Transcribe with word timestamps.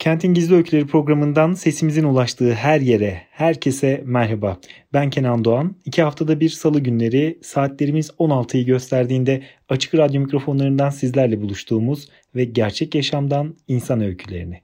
Kentin 0.00 0.34
Gizli 0.34 0.54
Öyküleri 0.54 0.86
programından 0.86 1.52
sesimizin 1.52 2.04
ulaştığı 2.04 2.54
her 2.54 2.80
yere, 2.80 3.22
herkese 3.30 4.02
merhaba. 4.04 4.58
Ben 4.92 5.10
Kenan 5.10 5.44
Doğan. 5.44 5.76
İki 5.84 6.02
haftada 6.02 6.40
bir 6.40 6.48
salı 6.48 6.80
günleri 6.80 7.38
saatlerimiz 7.42 8.10
16'yı 8.10 8.66
gösterdiğinde 8.66 9.42
açık 9.68 9.94
radyo 9.94 10.20
mikrofonlarından 10.20 10.90
sizlerle 10.90 11.40
buluştuğumuz 11.40 12.08
ve 12.34 12.44
gerçek 12.44 12.94
yaşamdan 12.94 13.56
insan 13.68 14.00
öykülerini 14.00 14.60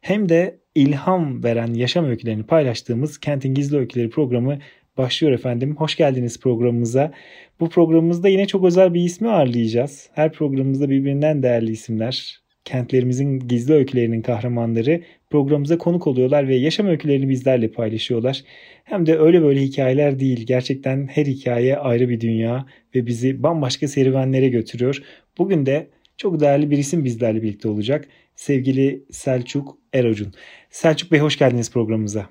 hem 0.00 0.28
de 0.28 0.58
ilham 0.74 1.44
veren 1.44 1.74
yaşam 1.74 2.04
öykülerini 2.04 2.42
paylaştığımız 2.42 3.18
Kentin 3.18 3.54
Gizli 3.54 3.78
Öyküleri 3.78 4.10
programı 4.10 4.58
başlıyor 4.98 5.32
efendim. 5.32 5.76
Hoş 5.76 5.96
geldiniz 5.96 6.40
programımıza. 6.40 7.12
Bu 7.60 7.68
programımızda 7.68 8.28
yine 8.28 8.46
çok 8.46 8.64
özel 8.64 8.94
bir 8.94 9.00
ismi 9.00 9.28
ağırlayacağız. 9.28 10.08
Her 10.12 10.32
programımızda 10.32 10.90
birbirinden 10.90 11.42
değerli 11.42 11.70
isimler, 11.70 12.40
kentlerimizin 12.70 13.38
gizli 13.38 13.74
öykülerinin 13.74 14.22
kahramanları 14.22 15.02
programımıza 15.30 15.78
konuk 15.78 16.06
oluyorlar 16.06 16.48
ve 16.48 16.56
yaşam 16.56 16.86
öykülerini 16.86 17.28
bizlerle 17.28 17.68
paylaşıyorlar. 17.68 18.44
Hem 18.84 19.06
de 19.06 19.18
öyle 19.18 19.42
böyle 19.42 19.60
hikayeler 19.62 20.20
değil. 20.20 20.46
Gerçekten 20.46 21.06
her 21.06 21.26
hikaye 21.26 21.76
ayrı 21.76 22.08
bir 22.08 22.20
dünya 22.20 22.66
ve 22.94 23.06
bizi 23.06 23.42
bambaşka 23.42 23.88
serüvenlere 23.88 24.48
götürüyor. 24.48 25.02
Bugün 25.38 25.66
de 25.66 25.86
çok 26.16 26.40
değerli 26.40 26.70
bir 26.70 26.78
isim 26.78 27.04
bizlerle 27.04 27.42
birlikte 27.42 27.68
olacak. 27.68 28.08
Sevgili 28.36 29.04
Selçuk 29.10 29.78
Erocun. 29.92 30.32
Selçuk 30.70 31.12
Bey 31.12 31.20
hoş 31.20 31.38
geldiniz 31.38 31.70
programımıza. 31.70 32.26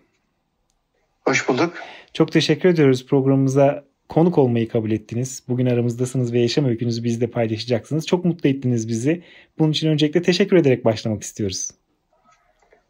Hoş 1.25 1.49
bulduk. 1.49 1.73
Çok 2.13 2.31
teşekkür 2.31 2.69
ediyoruz 2.69 3.05
programımıza 3.05 3.88
konuk 4.09 4.37
olmayı 4.37 4.67
kabul 4.67 4.91
ettiniz. 4.91 5.43
Bugün 5.47 5.65
aramızdasınız 5.65 6.33
ve 6.33 6.39
yaşam 6.39 6.65
öykünüzü 6.65 7.03
bizle 7.03 7.27
paylaşacaksınız. 7.27 8.07
Çok 8.07 8.25
mutlu 8.25 8.49
ettiniz 8.49 8.87
bizi. 8.87 9.23
Bunun 9.59 9.71
için 9.71 9.87
öncelikle 9.89 10.21
teşekkür 10.21 10.57
ederek 10.57 10.85
başlamak 10.85 11.23
istiyoruz. 11.23 11.69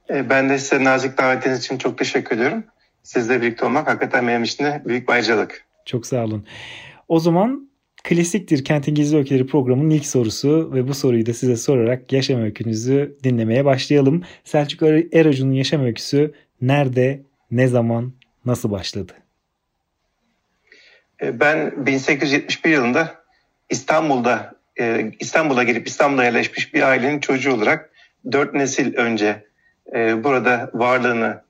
E, 0.09 0.29
ben 0.29 0.49
de 0.49 0.57
size 0.57 0.83
nazik 0.83 1.17
davetiniz 1.17 1.59
için 1.59 1.77
çok 1.77 1.97
teşekkür 1.97 2.35
ediyorum. 2.35 2.63
Sizle 3.03 3.41
birlikte 3.41 3.65
olmak 3.65 3.87
hakikaten 3.87 4.27
benim 4.27 4.43
için 4.43 4.63
de 4.63 4.81
büyük 4.85 5.07
bir 5.07 5.13
ayrıcalık. 5.13 5.65
Çok 5.85 6.05
sağ 6.05 6.23
olun. 6.23 6.45
O 7.07 7.19
zaman 7.19 7.69
klasiktir 8.03 8.63
Kentin 8.63 8.95
Gizli 8.95 9.17
Öyküleri 9.17 9.47
programının 9.47 9.89
ilk 9.89 10.05
sorusu 10.05 10.71
ve 10.73 10.87
bu 10.87 10.93
soruyu 10.93 11.25
da 11.25 11.33
size 11.33 11.55
sorarak 11.55 12.13
yaşam 12.13 12.41
öykünüzü 12.41 13.17
dinlemeye 13.23 13.65
başlayalım. 13.65 14.23
Selçuk 14.43 14.83
Eracun'un 15.13 15.53
yaşam 15.53 15.83
öyküsü 15.83 16.33
nerede, 16.61 17.23
ne 17.51 17.67
zaman, 17.67 18.13
nasıl 18.45 18.71
başladı? 18.71 19.13
E, 21.21 21.39
ben 21.39 21.85
1871 21.85 22.69
yılında 22.69 23.15
İstanbul'da 23.69 24.53
e, 24.79 25.11
İstanbul'a 25.19 25.63
girip 25.63 25.87
İstanbul'a 25.87 26.23
yerleşmiş 26.23 26.73
bir 26.73 26.81
ailenin 26.81 27.19
çocuğu 27.19 27.53
olarak 27.53 27.89
dört 28.31 28.53
nesil 28.53 28.95
önce 28.95 29.45
e, 29.95 30.23
burada 30.23 30.69
varlığını 30.73 31.41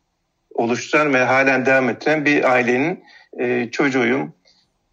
oluşturan 0.54 1.14
ve 1.14 1.18
halen 1.18 1.66
devam 1.66 1.90
ettiren 1.90 2.26
bir 2.26 2.52
ailenin 2.52 3.04
çocuğuyum. 3.72 4.34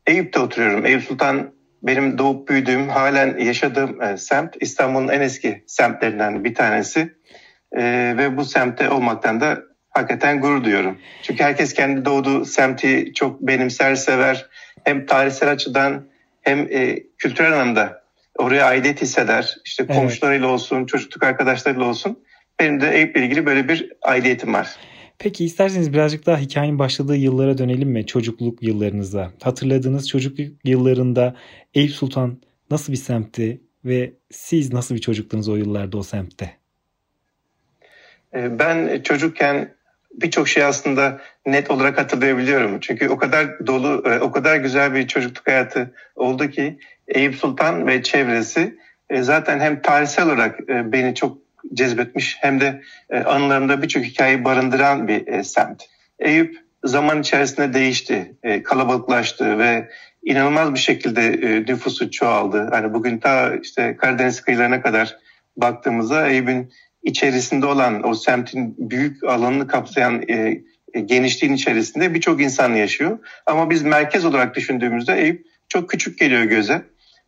Eyüp'te 0.06 0.40
oturuyorum. 0.40 0.86
Eyüp 0.86 1.02
Sultan 1.02 1.52
benim 1.82 2.18
doğup 2.18 2.48
büyüdüğüm, 2.48 2.88
halen 2.88 3.38
yaşadığım 3.38 4.18
semt. 4.18 4.56
İstanbul'un 4.60 5.08
en 5.08 5.20
eski 5.20 5.64
semtlerinden 5.66 6.44
bir 6.44 6.54
tanesi. 6.54 7.14
Ve 8.16 8.36
bu 8.36 8.44
semtte 8.44 8.90
olmaktan 8.90 9.40
da 9.40 9.62
hakikaten 9.96 10.40
gurur 10.40 10.64
duyuyorum. 10.64 10.98
Çünkü 11.22 11.44
herkes 11.44 11.74
kendi 11.74 12.04
doğduğu 12.04 12.44
semti 12.44 13.12
çok 13.14 13.40
benimser, 13.40 13.94
sever 13.94 14.46
hem 14.84 15.06
tarihsel 15.06 15.50
açıdan 15.50 16.06
hem 16.42 16.58
e, 16.70 17.02
kültürel 17.18 17.52
anlamda 17.52 18.02
oraya 18.38 18.66
aidiyet 18.66 19.02
hisseder. 19.02 19.56
İşte 19.64 19.86
komşularıyla 19.86 20.48
olsun, 20.48 20.86
çocukluk 20.86 21.22
arkadaşlarıyla 21.22 21.84
olsun. 21.84 22.18
Benim 22.60 22.80
de 22.80 22.90
Eyüp'le 22.90 23.16
ilgili 23.16 23.46
böyle 23.46 23.68
bir 23.68 23.92
aidiyetim 24.02 24.54
var. 24.54 24.76
Peki 25.18 25.44
isterseniz 25.44 25.92
birazcık 25.92 26.26
daha 26.26 26.38
hikayenin 26.38 26.78
başladığı 26.78 27.16
yıllara 27.16 27.58
dönelim 27.58 27.88
mi? 27.88 28.06
Çocukluk 28.06 28.62
yıllarınıza. 28.62 29.32
Hatırladığınız 29.42 30.08
çocukluk 30.08 30.48
yıllarında 30.64 31.36
Eyüp 31.74 31.90
Sultan 31.90 32.40
nasıl 32.70 32.92
bir 32.92 32.98
semtti 32.98 33.60
ve 33.84 34.12
siz 34.30 34.72
nasıl 34.72 34.94
bir 34.94 35.00
çocuktunuz 35.00 35.48
o 35.48 35.56
yıllarda 35.56 35.98
o 35.98 36.02
semtte? 36.02 36.56
E, 38.34 38.58
ben 38.58 39.02
çocukken 39.02 39.75
birçok 40.16 40.48
şey 40.48 40.64
aslında 40.64 41.20
net 41.46 41.70
olarak 41.70 41.98
hatırlayabiliyorum. 41.98 42.80
Çünkü 42.80 43.08
o 43.08 43.16
kadar 43.16 43.66
dolu, 43.66 44.02
e, 44.06 44.18
o 44.20 44.30
kadar 44.30 44.56
güzel 44.56 44.94
bir 44.94 45.08
çocukluk 45.08 45.46
hayatı 45.46 45.94
oldu 46.16 46.50
ki 46.50 46.78
Eyüp 47.08 47.34
Sultan 47.34 47.86
ve 47.86 48.02
çevresi 48.02 48.78
e, 49.10 49.22
zaten 49.22 49.60
hem 49.60 49.82
tarihsel 49.82 50.26
olarak 50.26 50.60
e, 50.60 50.92
beni 50.92 51.14
çok 51.14 51.38
cezbetmiş 51.74 52.36
hem 52.40 52.60
de 52.60 52.82
anılarımda 53.24 53.82
birçok 53.82 54.04
hikayeyi 54.04 54.44
barındıran 54.44 55.08
bir 55.08 55.42
semt. 55.42 55.82
Eyüp 56.18 56.56
zaman 56.84 57.20
içerisinde 57.20 57.74
değişti, 57.74 58.34
kalabalıklaştı 58.64 59.58
ve 59.58 59.88
inanılmaz 60.22 60.74
bir 60.74 60.78
şekilde 60.78 61.30
nüfusu 61.68 62.10
çoğaldı. 62.10 62.68
Hani 62.70 62.94
bugün 62.94 63.18
ta 63.18 63.54
işte 63.62 63.96
Karadeniz 63.96 64.40
kıyılarına 64.40 64.82
kadar 64.82 65.16
baktığımızda 65.56 66.28
Eyüp'ün 66.28 66.72
içerisinde 67.06 67.66
olan 67.66 68.08
o 68.08 68.14
semtin 68.14 68.74
büyük 68.78 69.24
alanını 69.24 69.66
kapsayan 69.66 70.22
e, 70.28 70.62
e, 70.94 71.00
genişliğin 71.00 71.54
içerisinde 71.54 72.14
birçok 72.14 72.42
insan 72.42 72.74
yaşıyor. 72.74 73.18
Ama 73.46 73.70
biz 73.70 73.82
merkez 73.82 74.24
olarak 74.24 74.54
düşündüğümüzde 74.54 75.20
Eyüp 75.20 75.46
çok 75.68 75.90
küçük 75.90 76.18
geliyor 76.18 76.42
göze. 76.42 76.82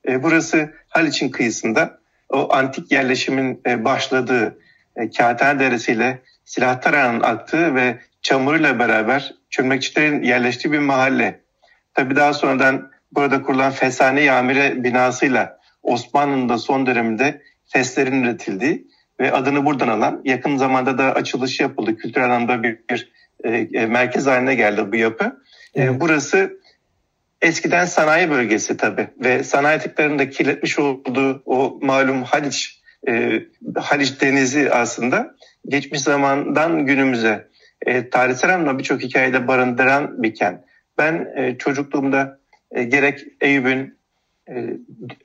E, 0.09 0.22
burası 0.22 0.75
Haliç'in 0.89 1.28
kıyısında 1.28 1.99
o 2.28 2.55
antik 2.55 2.93
yerleşimin 2.93 3.61
e, 3.66 3.84
başladığı 3.84 4.59
e, 4.97 5.11
Kağıthane 5.11 5.61
Deresi 5.61 5.93
ile 5.93 6.22
Silahtara'nın 6.45 7.21
aktığı 7.21 7.75
ve 7.75 7.99
çamuruyla 8.22 8.78
beraber 8.78 9.34
çömlekçilerin 9.50 10.22
yerleştiği 10.22 10.72
bir 10.72 10.78
mahalle. 10.78 11.41
Tabii 11.95 12.16
daha 12.16 12.34
sonradan 12.34 12.91
burada 13.12 13.43
kurulan 13.43 13.72
Fesane 13.72 14.21
Yamire 14.21 14.84
binasıyla 14.84 15.59
Osmanlı'nın 15.83 16.49
da 16.49 16.59
son 16.59 16.87
döneminde 16.87 17.43
feslerin 17.66 18.22
üretildiği 18.22 18.89
ve 19.21 19.33
adını 19.33 19.65
buradan 19.65 19.89
alan 19.89 20.21
yakın 20.25 20.56
zamanda 20.56 20.99
da 20.99 21.15
açılış 21.15 21.61
yapıldı. 21.61 21.97
Kültürel 21.97 22.27
anlamda 22.27 22.62
bir, 22.62 22.79
bir 22.91 23.12
e, 23.45 23.51
e, 23.51 23.87
merkez 23.87 24.27
haline 24.27 24.55
geldi 24.55 24.93
bu 24.93 24.97
yapı. 24.97 25.25
E, 25.25 25.83
evet. 25.83 25.91
E, 25.91 26.01
burası 26.01 26.59
eskiden 27.43 27.84
sanayi 27.84 28.31
bölgesi 28.31 28.77
tabii 28.77 29.09
ve 29.21 29.45
sanayi 29.45 29.77
atıklarının 29.77 30.19
da 30.19 30.31
kirletmiş 30.31 30.78
olduğu 30.78 31.43
o 31.47 31.78
malum 31.83 32.23
Haliç 32.23 32.83
e, 33.09 33.43
Haliç 33.77 34.21
Denizi 34.21 34.71
aslında 34.73 35.34
geçmiş 35.69 36.01
zamandan 36.01 36.87
günümüze 36.87 37.49
e, 37.87 38.11
tarihsel 38.11 38.55
anlamda 38.55 38.78
birçok 38.78 39.03
hikayede 39.03 39.49
barındıran 39.49 40.23
bir 40.23 40.34
kent. 40.34 40.61
Ben 40.99 41.28
e, 41.37 41.59
çocukluğumda 41.59 42.39
e, 42.71 42.84
gerek 42.84 43.21
Eyüp'ün 43.41 43.99
e, 44.49 44.77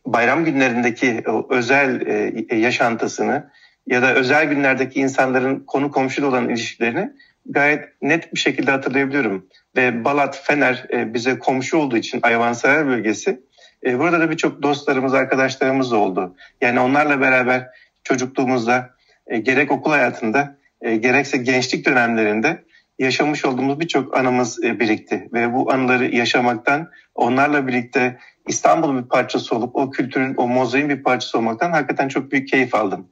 bayram 0.05 0.45
günlerindeki 0.45 1.23
o 1.27 1.47
özel 1.49 2.01
e, 2.49 2.55
yaşantısını 2.55 3.49
ya 3.87 4.01
da 4.01 4.13
özel 4.13 4.45
günlerdeki 4.45 4.99
insanların 4.99 5.59
konu 5.59 5.91
komşuyla 5.91 6.29
olan 6.29 6.49
ilişkilerini 6.49 7.11
gayet 7.45 8.01
net 8.01 8.33
bir 8.33 8.39
şekilde 8.39 8.71
hatırlayabiliyorum. 8.71 9.47
Ve 9.75 10.05
Balat, 10.05 10.41
Fener 10.43 10.85
e, 10.93 11.13
bize 11.13 11.39
komşu 11.39 11.77
olduğu 11.77 11.97
için 11.97 12.19
Ayvansaraylar 12.23 12.87
bölgesi. 12.87 13.41
E, 13.85 13.99
burada 13.99 14.19
da 14.19 14.31
birçok 14.31 14.63
dostlarımız, 14.63 15.13
arkadaşlarımız 15.13 15.93
oldu. 15.93 16.35
Yani 16.61 16.79
onlarla 16.79 17.21
beraber 17.21 17.67
çocukluğumuzda 18.03 18.89
e, 19.27 19.37
gerek 19.37 19.71
okul 19.71 19.91
hayatında 19.91 20.57
gerekse 20.81 21.37
gençlik 21.37 21.85
dönemlerinde 21.85 22.63
yaşamış 22.99 23.45
olduğumuz 23.45 23.79
birçok 23.79 24.17
anımız 24.17 24.61
birikti. 24.63 25.29
Ve 25.33 25.53
bu 25.53 25.71
anıları 25.71 26.15
yaşamaktan 26.15 26.89
onlarla 27.15 27.67
birlikte 27.67 28.17
İstanbul'un 28.47 29.03
bir 29.03 29.09
parçası 29.09 29.55
olup 29.55 29.75
o 29.75 29.89
kültürün, 29.89 30.35
o 30.37 30.47
mozaiğin 30.47 30.89
bir 30.89 31.03
parçası 31.03 31.37
olmaktan 31.37 31.71
hakikaten 31.71 32.07
çok 32.07 32.31
büyük 32.31 32.47
keyif 32.47 32.75
aldım. 32.75 33.07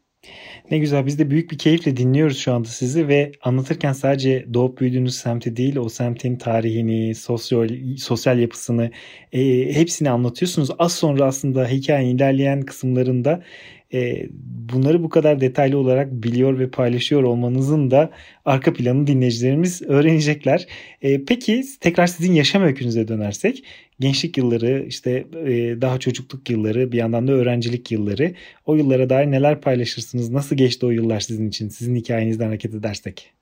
Ne 0.72 0.78
güzel 0.78 1.06
biz 1.06 1.20
de 1.20 1.30
büyük 1.30 1.52
bir 1.52 1.58
keyifle 1.58 1.98
dinliyoruz 1.98 2.38
şu 2.38 2.54
anda 2.54 2.68
sizi 2.68 3.08
ve 3.08 3.32
anlatırken 3.42 3.94
sadece 3.94 4.46
doğup 4.54 4.80
büyüdüğünüz 4.80 5.16
semti 5.16 5.58
değil 5.58 5.76
o 5.76 5.90
semtin 5.90 6.36
tarihini, 6.36 7.16
sosyal, 7.16 7.70
sosyal 7.98 8.40
yapısını 8.40 8.92
e, 9.34 9.74
hepsini 9.76 10.10
anlatıyorsunuz. 10.10 10.70
Az 10.80 10.96
sonra 10.96 11.26
aslında 11.26 11.68
hikayenin 11.68 12.16
ilerleyen 12.16 12.62
kısımlarında 12.62 13.44
E, 13.94 14.28
bunları 14.74 15.04
bu 15.04 15.10
kadar 15.10 15.42
detaylı 15.42 15.78
olarak 15.78 16.12
biliyor 16.12 16.60
ve 16.60 16.70
paylaşıyor 16.70 17.24
olmanızın 17.24 17.92
da 17.92 18.10
arka 18.46 18.74
planını 18.74 19.08
dinleyicilerimiz 19.08 19.82
öğrenecekler. 19.82 20.68
E, 21.02 21.26
peki 21.26 21.64
tekrar 21.80 22.08
sizin 22.08 22.34
yaşam 22.34 22.64
öykünüze 22.64 23.08
dönersek 23.08 23.64
gençlik 24.00 24.38
yılları 24.38 24.86
işte 24.88 25.12
e, 25.46 25.82
daha 25.82 26.00
çocukluk 26.00 26.50
yılları 26.50 26.92
bir 26.92 26.98
yandan 26.98 27.28
da 27.28 27.32
öğrencilik 27.32 27.92
yılları 27.92 28.34
o 28.66 28.76
yıllara 28.76 29.10
dair 29.10 29.32
neler 29.32 29.62
paylaşırsınız? 29.62 30.30
Nasıl 30.30 30.56
geçti 30.56 30.86
o 30.86 30.90
yıllar 30.90 31.20
sizin 31.20 31.50
için? 31.50 31.70
Sizin 31.70 31.96
hikayenizden 31.96 32.46
hareket 32.46 32.76
edersek. 32.76 33.34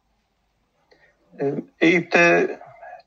Eyüp'te 1.82 2.58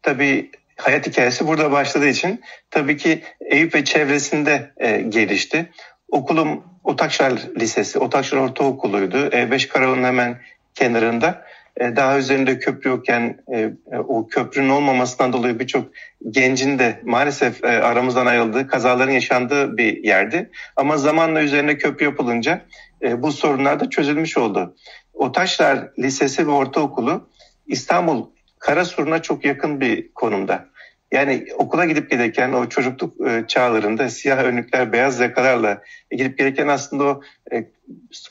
tabii 0.02 0.50
hayat 0.76 1.06
hikayesi 1.06 1.46
burada 1.46 1.72
başladığı 1.72 2.08
için 2.08 2.40
tabii 2.70 2.96
ki 2.96 3.22
Eyüp 3.40 3.74
ve 3.74 3.84
çevresinde 3.84 4.70
e, 4.76 5.00
gelişti. 5.00 5.70
Okulum 6.08 6.64
Otakşar 6.84 7.32
Lisesi, 7.60 7.98
Otakşar 7.98 8.36
Ortaokulu'ydu. 8.36 9.16
E5 9.16 9.68
Karayolu'nun 9.68 10.04
hemen 10.04 10.40
kenarında. 10.74 11.44
E, 11.76 11.96
daha 11.96 12.18
üzerinde 12.18 12.58
köprü 12.58 12.90
yokken 12.90 13.38
e, 13.52 13.58
e, 13.92 13.98
o 13.98 14.26
köprünün 14.28 14.68
olmamasından 14.68 15.32
dolayı 15.32 15.58
birçok 15.58 15.84
gencin 16.30 16.78
de 16.78 17.00
maalesef 17.04 17.64
e, 17.64 17.68
aramızdan 17.68 18.26
ayrıldığı, 18.26 18.66
kazaların 18.66 19.12
yaşandığı 19.12 19.76
bir 19.76 20.04
yerdi. 20.04 20.50
Ama 20.76 20.96
zamanla 20.96 21.42
üzerine 21.42 21.78
köprü 21.78 22.04
yapılınca 22.04 22.64
e, 23.02 23.22
bu 23.22 23.32
sorunlar 23.32 23.80
da 23.80 23.90
çözülmüş 23.90 24.36
oldu. 24.36 24.76
Otaşlar 25.14 25.88
Lisesi 25.98 26.46
ve 26.46 26.50
Ortaokulu 26.50 27.28
İstanbul 27.66 28.26
Karasur'una 28.58 29.22
çok 29.22 29.44
yakın 29.44 29.80
bir 29.80 30.12
konumda. 30.12 30.71
Yani 31.12 31.46
okula 31.58 31.84
gidip 31.84 32.10
gelirken 32.10 32.52
o 32.52 32.68
çocukluk 32.68 33.28
e, 33.28 33.44
çağlarında 33.48 34.08
siyah 34.08 34.44
önlükler, 34.44 34.92
beyaz 34.92 35.20
yakalarla 35.20 35.82
gidip 36.10 36.38
gelirken 36.38 36.68
aslında 36.68 37.04
o 37.04 37.20
e, 37.52 37.64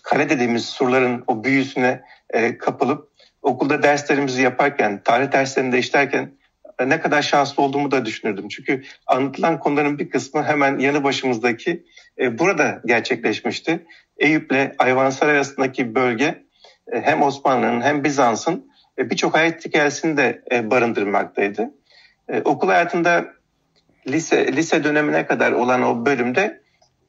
kale 0.04 0.30
dediğimiz 0.30 0.66
surların 0.66 1.24
o 1.28 1.44
büyüsüne 1.44 2.02
e, 2.30 2.58
kapılıp 2.58 3.12
okulda 3.42 3.84
derslerimizi 3.84 4.42
yaparken, 4.42 5.02
tarih 5.04 5.32
derslerinde 5.32 5.80
işlerken 5.80 6.32
e, 6.80 6.90
ne 6.90 7.02
kadar 7.02 7.22
şanslı 7.22 7.64
olduğumu 7.64 7.92
da 7.92 8.06
düşünürdüm. 8.06 8.48
Çünkü 8.48 8.84
anlatılan 9.08 9.60
konuların 9.60 10.00
bir 10.00 10.10
kısmı 10.10 10.44
hemen 10.44 10.80
yanı 10.80 11.04
başımızdaki 11.04 11.86
e, 12.20 12.40
burada 12.40 12.82
gerçekleşmişti. 12.86 13.86
Eyüp'le 14.18 14.72
Ayvansaray 14.80 15.36
arasındaki 15.36 15.96
bölge 15.96 16.44
e, 16.92 17.02
hem 17.02 17.22
Osmanlı'nın 17.22 17.82
hem 17.82 18.04
Bizans'ın 18.04 18.72
e, 18.98 19.10
birçok 19.10 19.36
hayat 19.36 19.66
hikayesini 19.66 20.18
de 20.18 20.44
e, 20.52 20.72
barındırmaktaydı. 20.72 21.81
E, 22.30 22.42
okul 22.42 22.68
hayatında 22.68 23.26
lise 24.08 24.54
lise 24.54 24.84
dönemine 24.84 25.26
kadar 25.26 25.52
olan 25.52 25.82
o 25.84 26.06
bölümde 26.06 26.62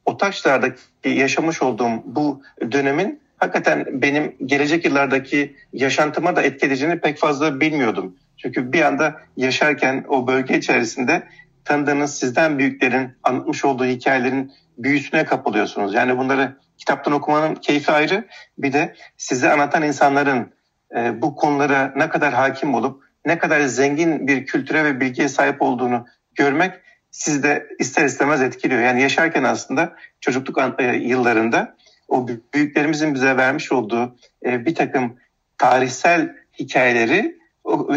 o 0.04 0.16
taşlardaki 0.16 1.08
yaşamış 1.08 1.62
olduğum 1.62 2.02
bu 2.04 2.42
dönemin 2.72 3.22
hakikaten 3.36 4.02
benim 4.02 4.36
gelecek 4.46 4.84
yıllardaki 4.84 5.56
yaşantıma 5.72 6.36
da 6.36 6.42
etkileyeceğini 6.42 7.00
pek 7.00 7.18
fazla 7.18 7.60
bilmiyordum. 7.60 8.16
Çünkü 8.36 8.72
bir 8.72 8.82
anda 8.82 9.20
yaşarken 9.36 10.04
o 10.08 10.26
bölge 10.26 10.58
içerisinde 10.58 11.22
tanıdığınız 11.64 12.18
sizden 12.18 12.58
büyüklerin 12.58 13.10
anlatmış 13.22 13.64
olduğu 13.64 13.84
hikayelerin 13.84 14.52
büyüsüne 14.78 15.24
kapılıyorsunuz. 15.24 15.94
Yani 15.94 16.18
bunları 16.18 16.56
kitaptan 16.78 17.12
okumanın 17.12 17.54
keyfi 17.54 17.92
ayrı. 17.92 18.24
Bir 18.58 18.72
de 18.72 18.94
size 19.16 19.52
anlatan 19.52 19.82
insanların 19.82 20.52
e, 20.96 21.22
bu 21.22 21.36
konulara 21.36 21.92
ne 21.96 22.08
kadar 22.08 22.34
hakim 22.34 22.74
olup 22.74 23.04
ne 23.26 23.38
kadar 23.38 23.60
zengin 23.60 24.26
bir 24.26 24.46
kültüre 24.46 24.84
ve 24.84 25.00
bilgiye 25.00 25.28
sahip 25.28 25.62
olduğunu 25.62 26.06
görmek 26.34 26.72
sizde 27.10 27.68
ister 27.78 28.04
istemez 28.04 28.42
etkiliyor. 28.42 28.80
Yani 28.80 29.02
yaşarken 29.02 29.44
aslında 29.44 29.96
çocukluk 30.20 30.58
e, 30.78 30.84
yıllarında 30.84 31.76
o 32.08 32.28
büyüklerimizin 32.54 33.14
bize 33.14 33.36
vermiş 33.36 33.72
olduğu 33.72 34.16
e, 34.46 34.66
bir 34.66 34.74
takım 34.74 35.16
tarihsel 35.58 36.36
hikayeleri 36.58 37.42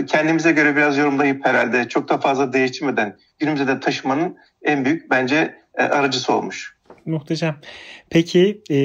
kendimize 0.08 0.52
göre 0.52 0.76
biraz 0.76 0.98
yorumlayıp 0.98 1.46
herhalde 1.46 1.88
çok 1.88 2.10
da 2.10 2.18
fazla 2.18 2.54
değiştirmeden 2.54 3.18
günümüze 3.40 3.68
de 3.68 3.80
taşımanın 3.80 4.38
en 4.62 4.86
büyük 4.86 5.10
bence 5.10 5.56
e, 5.76 5.84
aracısı 5.84 6.34
olmuş. 6.34 6.75
Muhteşem. 7.06 7.56
Peki 8.10 8.62
e, 8.70 8.78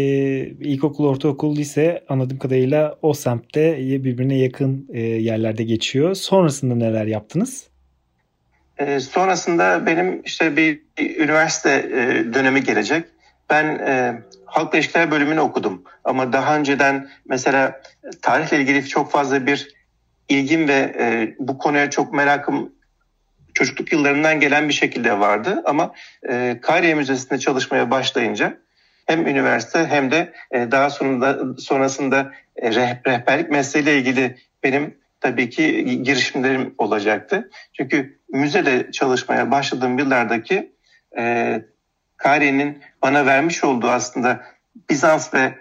ilkokul, 0.61 1.07
ortaokul, 1.07 1.57
lise 1.57 2.05
anladığım 2.09 2.39
kadarıyla 2.39 2.99
o 3.03 3.15
semtte 3.15 3.79
birbirine 3.79 4.39
yakın 4.39 4.89
e, 4.93 5.01
yerlerde 5.01 5.65
geçiyor. 5.65 6.15
Sonrasında 6.15 6.75
neler 6.75 7.07
yaptınız? 7.07 7.71
E, 8.79 9.01
sonrasında 9.01 9.87
benim 9.87 10.23
işte 10.25 10.57
bir, 10.57 10.81
üniversite 11.19 11.71
e, 11.71 12.35
dönemi 12.35 12.63
gelecek. 12.63 13.05
Ben 13.51 13.65
e, 13.65 14.23
halkla 14.45 14.79
ilişkiler 14.79 15.11
bölümünü 15.11 15.41
okudum. 15.41 15.83
Ama 16.05 16.33
daha 16.33 16.59
önceden 16.59 17.09
mesela 17.29 17.81
tarihle 18.23 18.61
ilgili 18.61 18.87
çok 18.87 19.11
fazla 19.11 19.47
bir 19.47 19.75
ilgim 20.29 20.69
ve 20.69 20.97
e, 20.99 21.35
bu 21.39 21.59
konuya 21.59 21.91
çok 21.91 22.13
merakım 22.13 22.73
çocukluk 23.55 23.93
yıllarından 23.93 24.41
gelen 24.41 24.69
bir 24.69 24.75
şekilde 24.75 25.21
vardı. 25.21 25.63
Ama 25.65 25.95
e, 26.29 26.59
Kariye 26.63 26.95
Müzesi'nde 26.95 27.39
çalışmaya 27.39 27.91
başlayınca 27.91 28.59
hem 29.07 29.27
üniversite 29.27 29.87
hem 29.87 30.11
de 30.11 30.33
e, 30.51 30.71
daha 30.71 30.91
sonunda 30.91 31.39
sonrasında 31.59 32.33
e, 32.57 32.71
rehberlik 32.75 33.51
mesleğiyle 33.51 33.99
ilgili 33.99 34.37
benim 34.63 34.99
tabii 35.21 35.51
ki 35.51 35.85
girişimlerim 36.03 36.75
olacaktı. 36.79 37.51
Çünkü 37.73 38.19
müzede 38.29 38.93
çalışmaya 38.93 39.51
başladığım 39.51 39.99
yıllardaki 39.99 40.73
e, 41.19 41.55
Kariye'nin 42.17 42.83
bana 43.03 43.27
vermiş 43.27 43.65
olduğu 43.65 43.89
aslında 43.89 44.41
Bizans 44.91 45.35
ve 45.35 45.55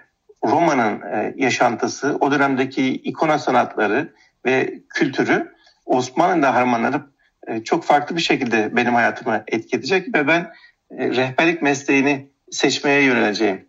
Roma'nın 0.45 1.01
e, 1.01 1.33
yaşantısı, 1.37 2.17
o 2.19 2.31
dönemdeki 2.31 2.87
ikona 2.91 3.39
sanatları 3.39 4.13
ve 4.45 4.79
kültürü 4.89 5.53
Osmanlı'da 5.85 6.55
harmanlanıp 6.55 7.18
çok 7.63 7.83
farklı 7.83 8.15
bir 8.15 8.21
şekilde 8.21 8.75
benim 8.75 8.93
hayatıma 8.93 9.43
etki 9.47 9.77
edecek 9.77 10.15
ve 10.15 10.27
ben 10.27 10.51
e, 10.97 11.09
rehberlik 11.09 11.61
mesleğini 11.61 12.29
seçmeye 12.51 13.03
yöneleceğim. 13.03 13.65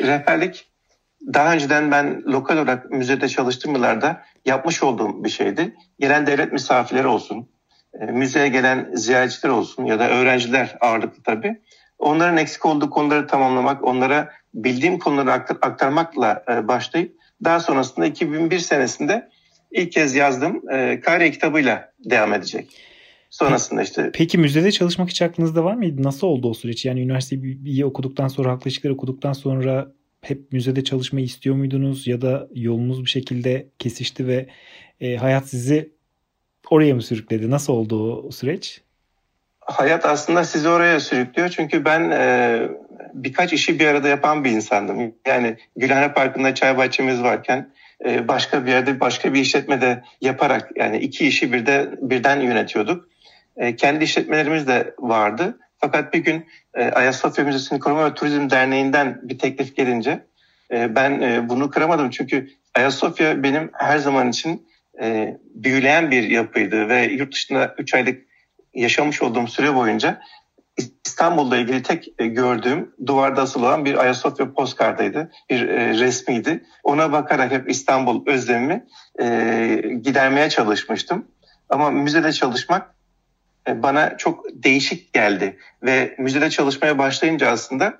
Rehberlik 0.00 0.68
daha 1.34 1.52
önceden 1.52 1.90
ben 1.90 2.22
lokal 2.22 2.56
olarak 2.56 2.90
müzede 2.90 3.28
çalıştığım 3.28 3.74
yıllarda 3.74 4.22
yapmış 4.44 4.82
olduğum 4.82 5.24
bir 5.24 5.28
şeydi. 5.28 5.74
Gelen 6.00 6.26
devlet 6.26 6.52
misafirleri 6.52 7.06
olsun, 7.06 7.48
e, 8.00 8.04
müzeye 8.04 8.48
gelen 8.48 8.90
ziyaretçiler 8.94 9.50
olsun 9.50 9.84
ya 9.84 9.98
da 9.98 10.10
öğrenciler 10.10 10.76
ağırlıklı 10.80 11.22
tabii. 11.22 11.60
Onların 11.98 12.36
eksik 12.36 12.66
olduğu 12.66 12.90
konuları 12.90 13.26
tamamlamak, 13.26 13.84
onlara 13.84 14.32
bildiğim 14.54 14.98
konuları 14.98 15.32
aktarmakla 15.32 16.44
başlayıp 16.68 17.16
daha 17.44 17.60
sonrasında 17.60 18.06
2001 18.06 18.58
senesinde 18.58 19.28
ilk 19.70 19.92
kez 19.92 20.14
yazdım 20.14 20.62
e, 20.70 21.00
Kare 21.00 21.30
kitabıyla 21.30 21.92
devam 21.98 22.32
edecek. 22.32 22.91
Sonrasında 23.32 23.82
işte. 23.82 24.10
Peki 24.14 24.38
müzede 24.38 24.72
çalışmak 24.72 25.08
hiç 25.08 25.22
aklınızda 25.22 25.64
var 25.64 25.74
mıydı? 25.74 26.02
Nasıl 26.02 26.26
oldu 26.26 26.50
o 26.50 26.54
süreç? 26.54 26.84
Yani 26.84 27.00
üniversiteyi 27.00 27.84
okuduktan 27.84 28.28
sonra, 28.28 28.50
halkla 28.50 28.68
ilişkiler 28.68 28.92
okuduktan 28.92 29.32
sonra 29.32 29.92
hep 30.22 30.52
müzede 30.52 30.84
çalışmayı 30.84 31.26
istiyor 31.26 31.56
muydunuz? 31.56 32.06
Ya 32.06 32.22
da 32.22 32.48
yolunuz 32.54 33.04
bir 33.04 33.10
şekilde 33.10 33.68
kesişti 33.78 34.26
ve 34.26 34.46
e, 35.00 35.16
hayat 35.16 35.48
sizi 35.48 35.92
oraya 36.70 36.94
mı 36.94 37.02
sürükledi? 37.02 37.50
Nasıl 37.50 37.72
oldu 37.72 38.22
o 38.22 38.30
süreç? 38.30 38.80
Hayat 39.60 40.04
aslında 40.04 40.44
sizi 40.44 40.68
oraya 40.68 41.00
sürüklüyor. 41.00 41.48
Çünkü 41.48 41.84
ben 41.84 42.10
e, 42.10 42.68
birkaç 43.14 43.52
işi 43.52 43.80
bir 43.80 43.86
arada 43.86 44.08
yapan 44.08 44.44
bir 44.44 44.50
insandım. 44.50 45.14
Yani 45.26 45.56
Gülhane 45.76 46.12
Parkı'nda 46.12 46.54
çay 46.54 46.76
bahçemiz 46.76 47.22
varken 47.22 47.72
e, 48.04 48.28
başka 48.28 48.66
bir 48.66 48.70
yerde 48.70 49.00
başka 49.00 49.34
bir 49.34 49.40
işletmede 49.40 50.02
yaparak 50.20 50.70
yani 50.76 50.98
iki 50.98 51.26
işi 51.26 51.52
birde, 51.52 51.90
birden 52.00 52.40
yönetiyorduk. 52.40 53.11
E, 53.56 53.76
kendi 53.76 54.04
işletmelerimiz 54.04 54.66
de 54.66 54.94
vardı. 54.98 55.58
Fakat 55.78 56.14
bir 56.14 56.18
gün 56.18 56.46
e, 56.74 56.84
Ayasofya 56.84 57.44
Müzesi'nin 57.44 57.80
Koruma 57.80 58.10
ve 58.10 58.14
Turizm 58.14 58.50
Derneği'nden 58.50 59.20
bir 59.22 59.38
teklif 59.38 59.76
gelince 59.76 60.26
e, 60.72 60.94
ben 60.94 61.20
e, 61.20 61.48
bunu 61.48 61.70
kıramadım. 61.70 62.10
Çünkü 62.10 62.48
Ayasofya 62.74 63.42
benim 63.42 63.70
her 63.72 63.98
zaman 63.98 64.30
için 64.30 64.68
e, 65.02 65.36
büyüleyen 65.54 66.10
bir 66.10 66.22
yapıydı 66.22 66.88
ve 66.88 67.04
yurt 67.04 67.32
dışında 67.32 67.74
3 67.78 67.94
aylık 67.94 68.22
yaşamış 68.74 69.22
olduğum 69.22 69.46
süre 69.46 69.74
boyunca 69.74 70.20
İstanbul'la 71.06 71.56
ilgili 71.56 71.82
tek 71.82 72.08
e, 72.18 72.26
gördüğüm 72.26 72.94
duvarda 73.06 73.42
asılı 73.42 73.66
olan 73.66 73.84
bir 73.84 73.98
Ayasofya 73.98 74.52
postkardaydı. 74.52 75.30
Bir 75.50 75.68
e, 75.68 75.98
resmiydi. 75.98 76.64
Ona 76.84 77.12
bakarak 77.12 77.52
hep 77.52 77.70
İstanbul 77.70 78.26
özlemimi 78.26 78.86
e, 79.20 79.26
gidermeye 80.02 80.48
çalışmıştım. 80.48 81.26
Ama 81.68 81.90
müzede 81.90 82.32
çalışmak 82.32 82.94
bana 83.68 84.16
çok 84.16 84.44
değişik 84.52 85.12
geldi. 85.12 85.58
Ve 85.82 86.14
müzede 86.18 86.50
çalışmaya 86.50 86.98
başlayınca 86.98 87.50
aslında 87.50 87.98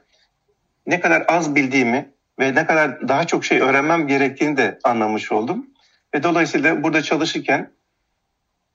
ne 0.86 1.00
kadar 1.00 1.24
az 1.28 1.54
bildiğimi 1.54 2.10
ve 2.40 2.54
ne 2.54 2.66
kadar 2.66 3.08
daha 3.08 3.26
çok 3.26 3.44
şey 3.44 3.60
öğrenmem 3.60 4.06
gerektiğini 4.06 4.56
de 4.56 4.78
anlamış 4.84 5.32
oldum. 5.32 5.66
Ve 6.14 6.22
dolayısıyla 6.22 6.82
burada 6.82 7.02
çalışırken 7.02 7.70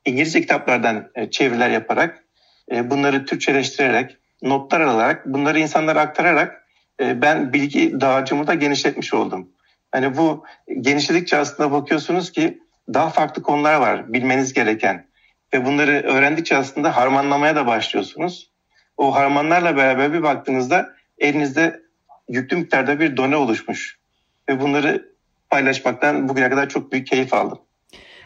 İngilizce 0.05 0.41
kitaplardan 0.41 1.11
e, 1.15 1.31
çeviriler 1.31 1.69
yaparak, 1.69 2.23
e, 2.71 2.89
bunları 2.89 3.25
Türkçeleştirerek, 3.25 4.17
notlar 4.41 4.81
alarak, 4.81 5.25
bunları 5.25 5.59
insanlara 5.59 6.01
aktararak 6.01 6.67
e, 6.99 7.21
ben 7.21 7.53
bilgi 7.53 8.01
dağarcığımı 8.01 8.47
da 8.47 8.53
genişletmiş 8.53 9.13
oldum. 9.13 9.49
Hani 9.91 10.17
bu 10.17 10.45
genişledikçe 10.81 11.37
aslında 11.37 11.71
bakıyorsunuz 11.71 12.31
ki 12.31 12.61
daha 12.93 13.09
farklı 13.09 13.43
konular 13.43 13.75
var 13.75 14.13
bilmeniz 14.13 14.53
gereken. 14.53 15.06
Ve 15.53 15.65
bunları 15.65 15.91
öğrendikçe 15.91 16.57
aslında 16.57 16.95
harmanlamaya 16.97 17.55
da 17.55 17.67
başlıyorsunuz. 17.67 18.51
O 18.97 19.15
harmanlarla 19.15 19.77
beraber 19.77 20.13
bir 20.13 20.23
baktığınızda 20.23 20.89
elinizde 21.17 21.81
yüklü 22.29 22.57
miktarda 22.57 22.99
bir 22.99 23.17
done 23.17 23.35
oluşmuş. 23.35 23.97
Ve 24.49 24.61
bunları 24.61 25.13
paylaşmaktan 25.49 26.29
bugüne 26.29 26.49
kadar 26.49 26.69
çok 26.69 26.91
büyük 26.91 27.07
keyif 27.07 27.33
aldım. 27.33 27.59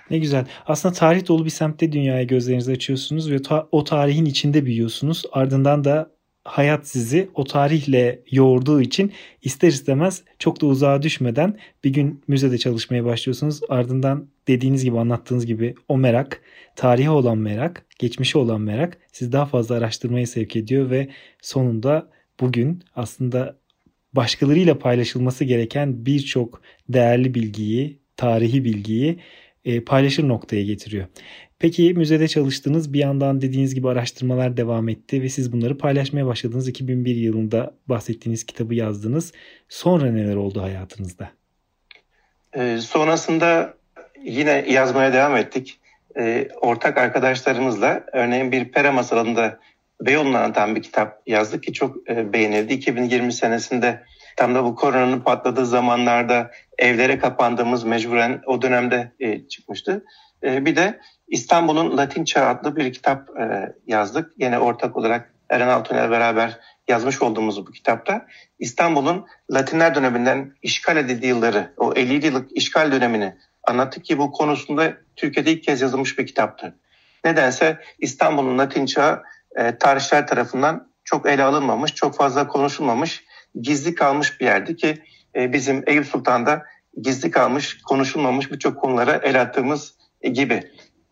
Ne 0.09 0.17
güzel. 0.17 0.45
Aslında 0.67 0.93
tarih 0.95 1.27
dolu 1.27 1.45
bir 1.45 1.49
semtte 1.49 1.91
dünyaya 1.91 2.23
gözlerinizi 2.23 2.71
açıyorsunuz 2.71 3.31
ve 3.31 3.41
ta- 3.41 3.67
o 3.71 3.83
tarihin 3.83 4.25
içinde 4.25 4.65
büyüyorsunuz. 4.65 5.23
Ardından 5.31 5.83
da 5.83 6.11
hayat 6.43 6.87
sizi 6.87 7.29
o 7.33 7.43
tarihle 7.43 8.21
yoğurduğu 8.31 8.81
için 8.81 9.11
ister 9.41 9.67
istemez 9.67 10.23
çok 10.39 10.61
da 10.61 10.65
uzağa 10.65 11.01
düşmeden 11.01 11.57
bir 11.83 11.89
gün 11.89 12.23
müzede 12.27 12.57
çalışmaya 12.57 13.05
başlıyorsunuz. 13.05 13.59
Ardından 13.69 14.27
dediğiniz 14.47 14.83
gibi 14.83 14.99
anlattığınız 14.99 15.45
gibi 15.45 15.75
o 15.87 15.97
merak, 15.97 16.41
tarihe 16.75 17.09
olan 17.09 17.37
merak, 17.37 17.85
geçmişe 17.99 18.37
olan 18.37 18.61
merak 18.61 18.97
sizi 19.11 19.31
daha 19.31 19.45
fazla 19.45 19.75
araştırmaya 19.75 20.27
sevk 20.27 20.55
ediyor 20.55 20.89
ve 20.89 21.09
sonunda 21.41 22.09
bugün 22.39 22.83
aslında 22.95 23.57
başkalarıyla 24.13 24.79
paylaşılması 24.79 25.45
gereken 25.45 26.05
birçok 26.05 26.61
değerli 26.89 27.33
bilgiyi, 27.33 27.99
tarihi 28.17 28.63
bilgiyi 28.63 29.19
e, 29.65 29.83
paylaşır 29.83 30.27
noktaya 30.27 30.63
getiriyor. 30.63 31.07
Peki 31.61 31.93
müzede 31.93 32.27
çalıştınız 32.27 32.93
bir 32.93 32.99
yandan 32.99 33.41
dediğiniz 33.41 33.75
gibi 33.75 33.89
araştırmalar 33.89 34.57
devam 34.57 34.89
etti 34.89 35.21
ve 35.21 35.29
siz 35.29 35.53
bunları 35.53 35.77
paylaşmaya 35.77 36.25
başladınız. 36.25 36.67
2001 36.67 37.15
yılında 37.15 37.71
bahsettiğiniz 37.87 38.45
kitabı 38.45 38.75
yazdınız. 38.75 39.33
Sonra 39.69 40.11
neler 40.11 40.35
oldu 40.35 40.61
hayatınızda? 40.61 41.29
E, 42.53 42.77
sonrasında 42.77 43.73
yine 44.23 44.65
yazmaya 44.69 45.13
devam 45.13 45.37
ettik. 45.37 45.79
E, 46.19 46.47
ortak 46.61 46.97
arkadaşlarımızla 46.97 48.03
örneğin 48.13 48.51
bir 48.51 48.71
pera 48.71 48.91
masalında 48.91 49.59
Beyoğlu'nu 50.01 50.37
anlatan 50.37 50.75
bir 50.75 50.81
kitap 50.81 51.21
yazdık 51.27 51.63
ki 51.63 51.73
çok 51.73 52.09
e, 52.09 52.33
beğenildi. 52.33 52.73
2020 52.73 53.33
senesinde 53.33 54.03
tam 54.37 54.55
da 54.55 54.63
bu 54.63 54.75
koronanın 54.75 55.19
patladığı 55.19 55.65
zamanlarda 55.65 56.51
evlere 56.77 57.19
kapandığımız 57.19 57.83
mecburen 57.83 58.41
o 58.45 58.61
dönemde 58.61 59.11
e, 59.19 59.47
çıkmıştı. 59.47 60.03
E, 60.43 60.65
bir 60.65 60.75
de 60.75 60.99
İstanbul'un 61.31 61.97
Latin 61.97 62.23
Çağı 62.23 62.47
adlı 62.47 62.75
bir 62.75 62.93
kitap 62.93 63.29
e, 63.39 63.73
yazdık. 63.87 64.33
Yine 64.37 64.59
ortak 64.59 64.97
olarak 64.97 65.33
Eren 65.49 65.67
Altunel 65.67 66.11
beraber 66.11 66.59
yazmış 66.87 67.21
olduğumuz 67.21 67.67
bu 67.67 67.71
kitapta 67.71 68.25
İstanbul'un 68.59 69.25
Latinler 69.51 69.95
döneminden 69.95 70.53
işgal 70.61 70.97
edildiği 70.97 71.29
yılları, 71.29 71.73
o 71.77 71.93
50 71.93 72.25
yıllık 72.25 72.57
işgal 72.57 72.91
dönemini 72.91 73.35
anlattık 73.63 74.05
ki 74.05 74.17
bu 74.17 74.31
konusunda 74.31 74.93
Türkiye'de 75.15 75.51
ilk 75.51 75.63
kez 75.63 75.81
yazılmış 75.81 76.19
bir 76.19 76.27
kitaptı. 76.27 76.75
Nedense 77.25 77.79
İstanbul'un 77.99 78.57
Latin 78.57 78.85
Çağı 78.85 79.23
e, 79.55 79.77
tarihçiler 79.77 80.27
tarafından 80.27 80.91
çok 81.03 81.29
ele 81.29 81.43
alınmamış, 81.43 81.93
çok 81.93 82.15
fazla 82.15 82.47
konuşulmamış, 82.47 83.23
gizli 83.61 83.95
kalmış 83.95 84.41
bir 84.41 84.45
yerdi 84.45 84.75
ki 84.75 85.03
e, 85.35 85.53
bizim 85.53 85.83
Eyüp 85.87 86.05
Sultan'da 86.05 86.63
gizli 87.01 87.31
kalmış, 87.31 87.81
konuşulmamış 87.81 88.51
birçok 88.51 88.81
konulara 88.81 89.15
el 89.23 89.41
attığımız 89.41 89.95
gibi. 90.23 90.71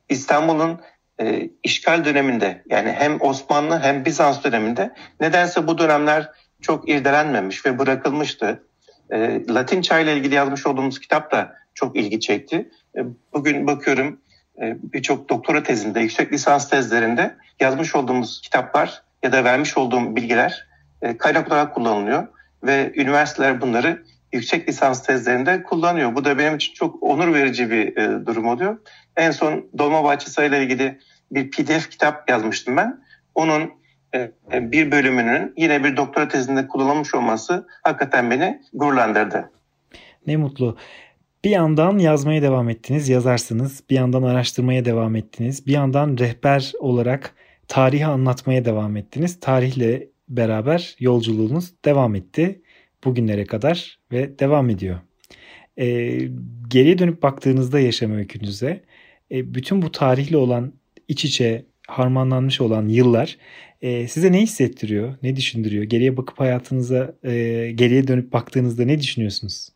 İstanbul'un 0.10 0.82
e, 1.22 1.50
işgal 1.64 2.06
döneminde 2.06 2.64
yani 2.70 2.92
hem 2.92 3.22
Osmanlı 3.22 3.80
hem 3.80 4.06
Bizans 4.06 4.44
döneminde 4.44 4.94
nedense 5.20 5.68
bu 5.68 5.78
dönemler 5.78 6.30
çok 6.62 6.90
irdelenmemiş 6.90 7.66
ve 7.66 7.80
bırakılmıştı. 7.80 8.64
E, 9.10 9.48
Latin 9.48 9.82
çağ 9.82 10.00
ile 10.00 10.18
ilgili 10.18 10.36
yazmış 10.36 10.68
olduğumuz 10.68 11.00
kitap 11.00 11.32
da 11.32 11.56
çok 11.74 11.96
ilgi 11.96 12.20
çekti. 12.20 12.70
E, 12.98 13.00
bugün 13.34 13.68
bakıyorum 13.68 14.22
e, 14.62 14.78
birçok 14.94 15.30
doktora 15.30 15.64
tezinde, 15.64 16.00
yüksek 16.00 16.34
lisans 16.34 16.70
tezlerinde 16.70 17.36
yazmış 17.60 17.96
olduğumuz 17.96 18.42
kitaplar 18.42 19.04
ya 19.24 19.32
da 19.32 19.44
vermiş 19.44 19.78
olduğum 19.78 20.16
bilgiler 20.16 20.68
e, 21.02 21.18
kaynak 21.18 21.48
olarak 21.48 21.76
kullanılıyor 21.76 22.28
ve 22.64 22.92
üniversiteler 22.96 23.62
bunları 23.62 24.04
yüksek 24.34 24.70
lisans 24.70 25.04
tezlerinde 25.04 25.64
kullanıyor. 25.64 26.16
Bu 26.16 26.26
da 26.26 26.38
benim 26.38 26.56
için 26.56 26.74
çok 26.74 27.04
onur 27.04 27.34
verici 27.34 27.72
bir 27.72 27.98
e, 27.98 28.26
durum 28.26 28.48
oluyor. 28.48 28.78
En 29.18 29.32
son 29.32 29.66
Dolmabahçe 29.78 30.30
Sayı 30.30 30.50
ile 30.50 30.64
ilgili 30.64 31.00
bir 31.32 31.52
PDF 31.52 31.90
kitap 31.90 32.30
yazmıştım 32.30 32.78
ben. 32.78 33.04
Onun 33.36 33.72
e, 34.16 34.32
bir 34.52 34.92
bölümünün 34.92 35.54
yine 35.58 35.84
bir 35.84 35.98
doktora 35.98 36.28
tezinde 36.28 36.68
kullanılmış 36.68 37.16
olması 37.16 37.68
hakikaten 37.84 38.32
beni 38.32 38.62
gururlandırdı. 38.74 39.52
Ne 40.28 40.38
mutlu. 40.38 40.78
Bir 41.44 41.50
yandan 41.50 41.98
yazmaya 41.98 42.42
devam 42.42 42.70
ettiniz, 42.70 43.10
yazarsınız. 43.10 43.84
Bir 43.90 43.96
yandan 43.96 44.24
araştırmaya 44.24 44.86
devam 44.86 45.16
ettiniz. 45.16 45.68
Bir 45.68 45.72
yandan 45.72 46.18
rehber 46.18 46.72
olarak 46.80 47.36
tarihi 47.68 48.06
anlatmaya 48.06 48.66
devam 48.66 48.98
ettiniz. 48.98 49.40
Tarihle 49.40 50.08
beraber 50.30 50.96
yolculuğunuz 51.00 51.74
devam 51.86 52.16
etti 52.16 52.62
bugünlere 53.04 53.46
kadar 53.46 54.00
ve 54.12 54.40
devam 54.40 54.70
ediyor. 54.70 55.00
E, 55.78 56.18
geriye 56.68 56.98
dönüp 56.98 57.24
baktığınızda 57.24 57.80
yaşam 57.80 58.12
öykünüze 58.12 58.84
e, 59.32 59.54
bütün 59.54 59.82
bu 59.82 59.92
tarihli 59.92 60.38
olan 60.38 60.74
iç 61.08 61.26
içe 61.26 61.66
harmanlanmış 61.88 62.62
olan 62.62 62.88
yıllar 62.88 63.38
e, 63.82 64.08
size 64.08 64.32
ne 64.32 64.42
hissettiriyor, 64.42 65.16
ne 65.24 65.36
düşündürüyor? 65.36 65.84
Geriye 65.84 66.18
bakıp 66.18 66.40
hayatınıza 66.40 67.14
e, 67.24 67.32
geriye 67.76 68.08
dönüp 68.08 68.34
baktığınızda 68.34 68.86
ne 68.86 69.00
düşünüyorsunuz? 69.00 69.70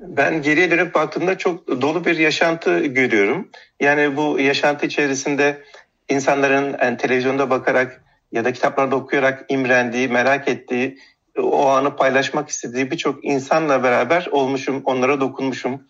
Ben 0.00 0.42
geriye 0.42 0.70
dönüp 0.70 0.94
baktığımda 0.94 1.38
çok 1.38 1.68
dolu 1.82 2.04
bir 2.04 2.18
yaşantı 2.18 2.86
görüyorum. 2.86 3.48
Yani 3.80 4.16
bu 4.16 4.40
yaşantı 4.40 4.86
içerisinde 4.86 5.62
insanların 6.08 6.76
yani 6.82 6.96
televizyonda 6.96 7.50
bakarak 7.50 8.04
ya 8.32 8.44
da 8.44 8.52
kitaplarda 8.52 8.96
okuyarak 8.96 9.44
imrendiği, 9.48 10.08
merak 10.08 10.48
ettiği, 10.48 10.98
o 11.42 11.66
anı 11.66 11.96
paylaşmak 11.96 12.48
istediği 12.48 12.90
birçok 12.90 13.24
insanla 13.24 13.82
beraber 13.82 14.28
olmuşum, 14.30 14.82
onlara 14.84 15.20
dokunmuşum. 15.20 15.82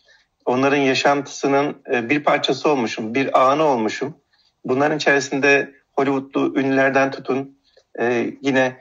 Onların 0.44 0.76
yaşantısının 0.76 1.76
e, 1.92 2.10
bir 2.10 2.24
parçası 2.24 2.70
olmuşum, 2.70 3.14
bir 3.14 3.40
anı 3.40 3.64
olmuşum. 3.64 4.16
Bunların 4.64 4.96
içerisinde 4.96 5.74
Hollywoodlu 5.92 6.60
ünlülerden 6.60 7.10
tutun, 7.10 7.58
e, 8.00 8.30
yine 8.42 8.76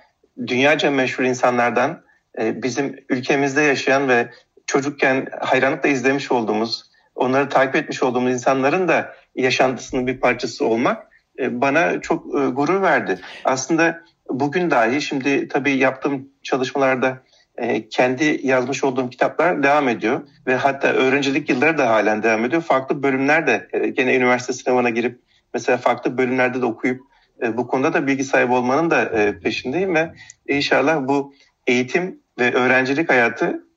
dünyaca 0.48 0.92
meşhur 0.92 1.24
insanlardan, 1.24 2.04
e, 2.40 2.64
bizim 2.64 3.06
ülkemizde 3.10 3.62
yaşayan 3.62 4.10
ve 4.10 4.30
çocukken 4.68 5.28
hayranlıkla 5.40 5.90
izlemiş 5.90 6.32
olduğumuz, 6.32 6.84
onları 7.16 7.50
takip 7.50 7.76
etmiş 7.76 8.04
olduğumuz 8.04 8.34
insanların 8.34 8.88
da 8.88 9.16
yaşantısının 9.36 10.08
bir 10.08 10.20
parçası 10.20 10.66
olmak 10.66 11.08
bana 11.40 12.02
çok 12.02 12.34
gurur 12.34 12.82
verdi. 12.82 13.20
Aslında 13.46 14.02
bugün 14.30 14.72
dahi 14.72 15.02
şimdi 15.02 15.48
tabii 15.48 15.72
yaptığım 15.72 16.30
çalışmalarda 16.44 17.24
e, 17.58 17.90
kendi 17.90 18.40
yazmış 18.44 18.84
olduğum 18.84 19.10
kitaplar 19.10 19.64
devam 19.64 19.90
ediyor 19.90 20.22
ve 20.48 20.56
hatta 20.56 20.88
öğrencilik 20.88 21.50
yılları 21.50 21.78
da 21.78 21.90
halen 21.90 22.24
devam 22.24 22.46
ediyor. 22.46 22.62
Farklı 22.62 23.04
bölümlerde 23.04 23.68
e, 23.74 23.88
gene 23.88 24.16
üniversite 24.16 24.54
sınavına 24.54 24.90
girip 24.90 25.20
mesela 25.54 25.78
farklı 25.78 26.18
bölümlerde 26.18 26.62
de 26.62 26.66
okuyup 26.66 27.02
e, 27.42 27.58
bu 27.58 27.68
konuda 27.68 27.94
da 27.94 28.08
bilgi 28.08 28.24
sahibi 28.24 28.54
olmanın 28.54 28.92
da 28.92 29.04
e, 29.04 29.40
peşindeyim 29.40 29.96
ve 29.96 30.14
inşallah 30.48 31.08
bu 31.08 31.34
eğitim 31.68 32.20
ve 32.40 32.54
öğrencilik 32.54 33.10
hayatı 33.10 33.68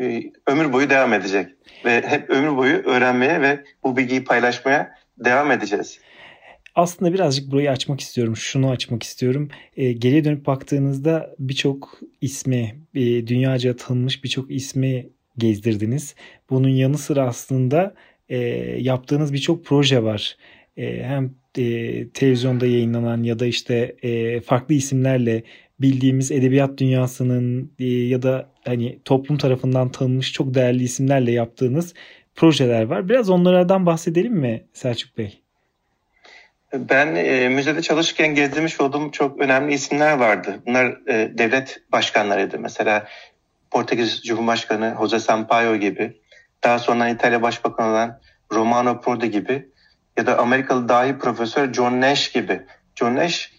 e, 0.00 0.22
ömür 0.46 0.72
boyu 0.72 0.90
devam 0.90 1.12
edecek 1.12 1.50
ve 1.84 2.02
hep 2.06 2.30
ömür 2.30 2.56
boyu 2.56 2.76
öğrenmeye 2.76 3.40
ve 3.40 3.64
bu 3.84 3.96
bilgiyi 3.96 4.24
paylaşmaya 4.24 4.94
devam 5.18 5.50
edeceğiz 5.50 6.00
aslında 6.78 7.12
birazcık 7.12 7.50
burayı 7.50 7.70
açmak 7.70 8.00
istiyorum. 8.00 8.36
Şunu 8.36 8.70
açmak 8.70 9.02
istiyorum. 9.02 9.48
E, 9.76 9.92
geriye 9.92 10.24
dönüp 10.24 10.46
baktığınızda 10.46 11.34
birçok 11.38 12.00
ismi, 12.20 12.76
e, 12.94 13.26
dünyaca 13.26 13.76
tanınmış 13.76 14.24
birçok 14.24 14.50
ismi 14.50 15.08
gezdirdiniz. 15.38 16.14
Bunun 16.50 16.68
yanı 16.68 16.98
sıra 16.98 17.22
aslında 17.22 17.94
e, 18.28 18.38
yaptığınız 18.80 19.32
birçok 19.32 19.64
proje 19.64 20.02
var. 20.02 20.36
E, 20.76 21.02
hem 21.02 21.34
e, 21.58 22.08
televizyonda 22.08 22.66
yayınlanan 22.66 23.22
ya 23.22 23.38
da 23.38 23.46
işte 23.46 23.96
e, 24.02 24.40
farklı 24.40 24.74
isimlerle 24.74 25.42
bildiğimiz 25.80 26.30
edebiyat 26.30 26.78
dünyasının 26.78 27.72
e, 27.78 27.86
ya 27.86 28.22
da 28.22 28.50
hani 28.64 28.98
toplum 29.04 29.38
tarafından 29.38 29.90
tanınmış 29.92 30.32
çok 30.32 30.54
değerli 30.54 30.82
isimlerle 30.82 31.32
yaptığınız 31.32 31.94
projeler 32.34 32.82
var. 32.82 33.08
Biraz 33.08 33.30
onlardan 33.30 33.86
bahsedelim 33.86 34.34
mi 34.34 34.64
Selçuk 34.72 35.18
Bey? 35.18 35.47
Ben 36.74 37.14
e, 37.14 37.48
müzede 37.48 37.82
çalışırken 37.82 38.34
gezdirmiş 38.34 38.80
olduğum 38.80 39.10
çok 39.10 39.40
önemli 39.40 39.74
isimler 39.74 40.12
vardı. 40.12 40.62
Bunlar 40.66 40.86
e, 41.08 41.38
devlet 41.38 41.82
başkanlarıydı. 41.92 42.58
Mesela 42.58 43.08
Portekiz 43.70 44.22
Cumhurbaşkanı 44.22 44.94
Jose 45.00 45.18
Sampaio 45.18 45.76
gibi. 45.76 46.20
Daha 46.64 46.78
sonra 46.78 47.08
İtalya 47.08 47.42
Başbakanı 47.42 47.86
olan 47.86 48.20
Romano 48.52 49.00
Prodi 49.00 49.30
gibi. 49.30 49.68
Ya 50.16 50.26
da 50.26 50.38
Amerikalı 50.38 50.88
dahi 50.88 51.18
profesör 51.18 51.72
John 51.72 52.00
Nash 52.00 52.32
gibi. 52.32 52.62
John 52.96 53.16
Nash 53.16 53.52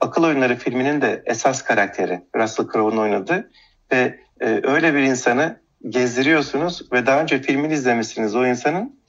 Akıl 0.00 0.24
Oyunları 0.24 0.56
filminin 0.56 1.00
de 1.00 1.22
esas 1.26 1.62
karakteri 1.62 2.20
Russell 2.36 2.66
Crowe'un 2.72 3.00
oynadığı 3.00 3.50
ve 3.92 4.18
e, 4.40 4.60
öyle 4.62 4.94
bir 4.94 5.02
insanı 5.02 5.60
gezdiriyorsunuz 5.88 6.92
ve 6.92 7.06
daha 7.06 7.20
önce 7.20 7.42
filmini 7.42 7.72
izlemişsiniz 7.72 8.34
o 8.34 8.46
insanın. 8.46 8.99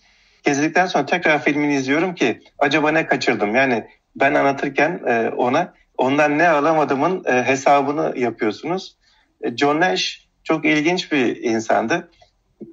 Gezdikten 0.43 0.85
sonra 0.85 1.05
tekrar 1.05 1.43
filmini 1.43 1.75
izliyorum 1.75 2.15
ki 2.15 2.41
acaba 2.59 2.91
ne 2.91 3.05
kaçırdım? 3.05 3.55
Yani 3.55 3.87
ben 4.15 4.33
anlatırken 4.33 5.01
e, 5.07 5.29
ona 5.29 5.73
ondan 5.97 6.37
ne 6.37 6.49
alamadımın 6.49 7.23
e, 7.25 7.43
hesabını 7.43 8.19
yapıyorsunuz. 8.19 8.97
E, 9.41 9.57
John 9.57 9.79
Nash 9.79 10.27
çok 10.43 10.65
ilginç 10.65 11.11
bir 11.11 11.35
insandı. 11.35 12.11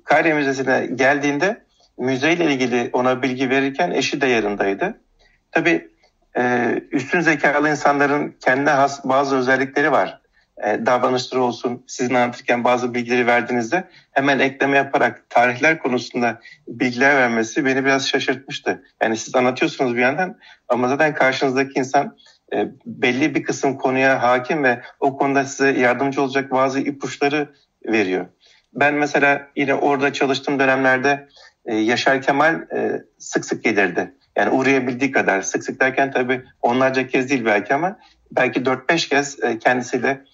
Kare 0.04 0.34
Müzesi'ne 0.34 0.86
geldiğinde 0.94 1.64
müzeyle 1.98 2.44
ilgili 2.44 2.90
ona 2.92 3.22
bilgi 3.22 3.50
verirken 3.50 3.90
eşi 3.90 4.20
de 4.20 4.26
yanındaydı. 4.26 5.00
Tabii 5.52 5.88
üstün 6.92 7.20
zekalı 7.20 7.70
insanların 7.70 8.36
kendi 8.44 8.70
has 8.70 9.04
bazı 9.04 9.36
özellikleri 9.36 9.92
var. 9.92 10.17
E, 10.64 10.86
davranışları 10.86 11.42
olsun, 11.42 11.84
sizin 11.86 12.14
anlatırken 12.14 12.64
bazı 12.64 12.94
bilgileri 12.94 13.26
verdiğinizde 13.26 13.84
hemen 14.12 14.38
ekleme 14.38 14.76
yaparak 14.76 15.30
tarihler 15.30 15.78
konusunda 15.78 16.40
bilgiler 16.68 17.16
vermesi 17.16 17.64
beni 17.64 17.84
biraz 17.84 18.08
şaşırtmıştı. 18.08 18.82
Yani 19.02 19.16
siz 19.16 19.34
anlatıyorsunuz 19.34 19.96
bir 19.96 20.00
yandan 20.00 20.38
ama 20.68 20.88
zaten 20.88 21.14
karşınızdaki 21.14 21.78
insan 21.78 22.16
e, 22.54 22.68
belli 22.86 23.34
bir 23.34 23.42
kısım 23.42 23.76
konuya 23.76 24.22
hakim 24.22 24.64
ve 24.64 24.80
o 25.00 25.16
konuda 25.16 25.44
size 25.44 25.80
yardımcı 25.80 26.22
olacak 26.22 26.50
bazı 26.50 26.80
ipuçları 26.80 27.48
veriyor. 27.86 28.26
Ben 28.74 28.94
mesela 28.94 29.48
yine 29.56 29.74
orada 29.74 30.12
çalıştığım 30.12 30.58
dönemlerde 30.58 31.28
e, 31.66 31.76
Yaşar 31.76 32.22
Kemal 32.22 32.54
e, 32.54 33.02
sık 33.18 33.44
sık 33.44 33.64
gelirdi. 33.64 34.14
Yani 34.36 34.50
uğrayabildiği 34.50 35.12
kadar 35.12 35.42
sık 35.42 35.64
sık 35.64 35.80
derken 35.80 36.10
tabii 36.10 36.42
onlarca 36.62 37.06
kez 37.06 37.30
değil 37.30 37.44
belki 37.44 37.74
ama 37.74 37.98
belki 38.30 38.60
4-5 38.60 39.08
kez 39.08 39.38
kendisiyle 39.60 40.24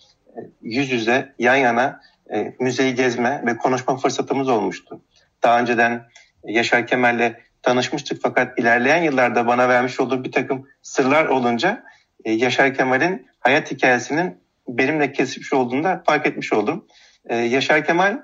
yüz 0.63 0.93
yüze 0.93 1.35
yan 1.39 1.57
yana 1.57 2.01
e, 2.35 2.55
müzeyi 2.61 2.95
gezme 2.95 3.43
ve 3.47 3.57
konuşma 3.57 3.97
fırsatımız 3.97 4.49
olmuştu. 4.49 5.01
Daha 5.43 5.61
önceden 5.61 6.07
Yaşar 6.45 6.87
Kemal'le 6.87 7.33
tanışmıştık 7.63 8.23
fakat 8.23 8.59
ilerleyen 8.59 9.03
yıllarda 9.03 9.47
bana 9.47 9.69
vermiş 9.69 10.01
olduğu 10.01 10.25
bir 10.25 10.33
takım 10.33 10.69
sırlar 10.83 11.25
olunca 11.25 11.85
e, 12.25 12.33
Yaşar 12.33 12.75
Kemal'in 12.75 13.27
hayat 13.41 13.71
hikayesinin 13.71 14.39
benimle 14.69 15.13
kesişmiş 15.13 15.53
olduğunu 15.53 15.85
da 15.85 16.03
fark 16.07 16.27
etmiş 16.27 16.53
oldum. 16.53 16.87
E, 17.27 17.37
Yaşar 17.37 17.85
Kemal 17.85 18.21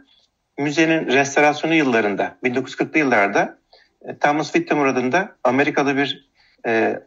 müzenin 0.58 1.06
restorasyonu 1.06 1.74
yıllarında 1.74 2.36
1940'lı 2.44 2.98
yıllarda 2.98 3.58
e, 4.02 4.18
Thomas 4.18 4.46
Whittemore 4.46 4.90
adında 4.90 5.36
Amerikalı 5.44 5.96
bir 5.96 6.30
e, 6.66 7.00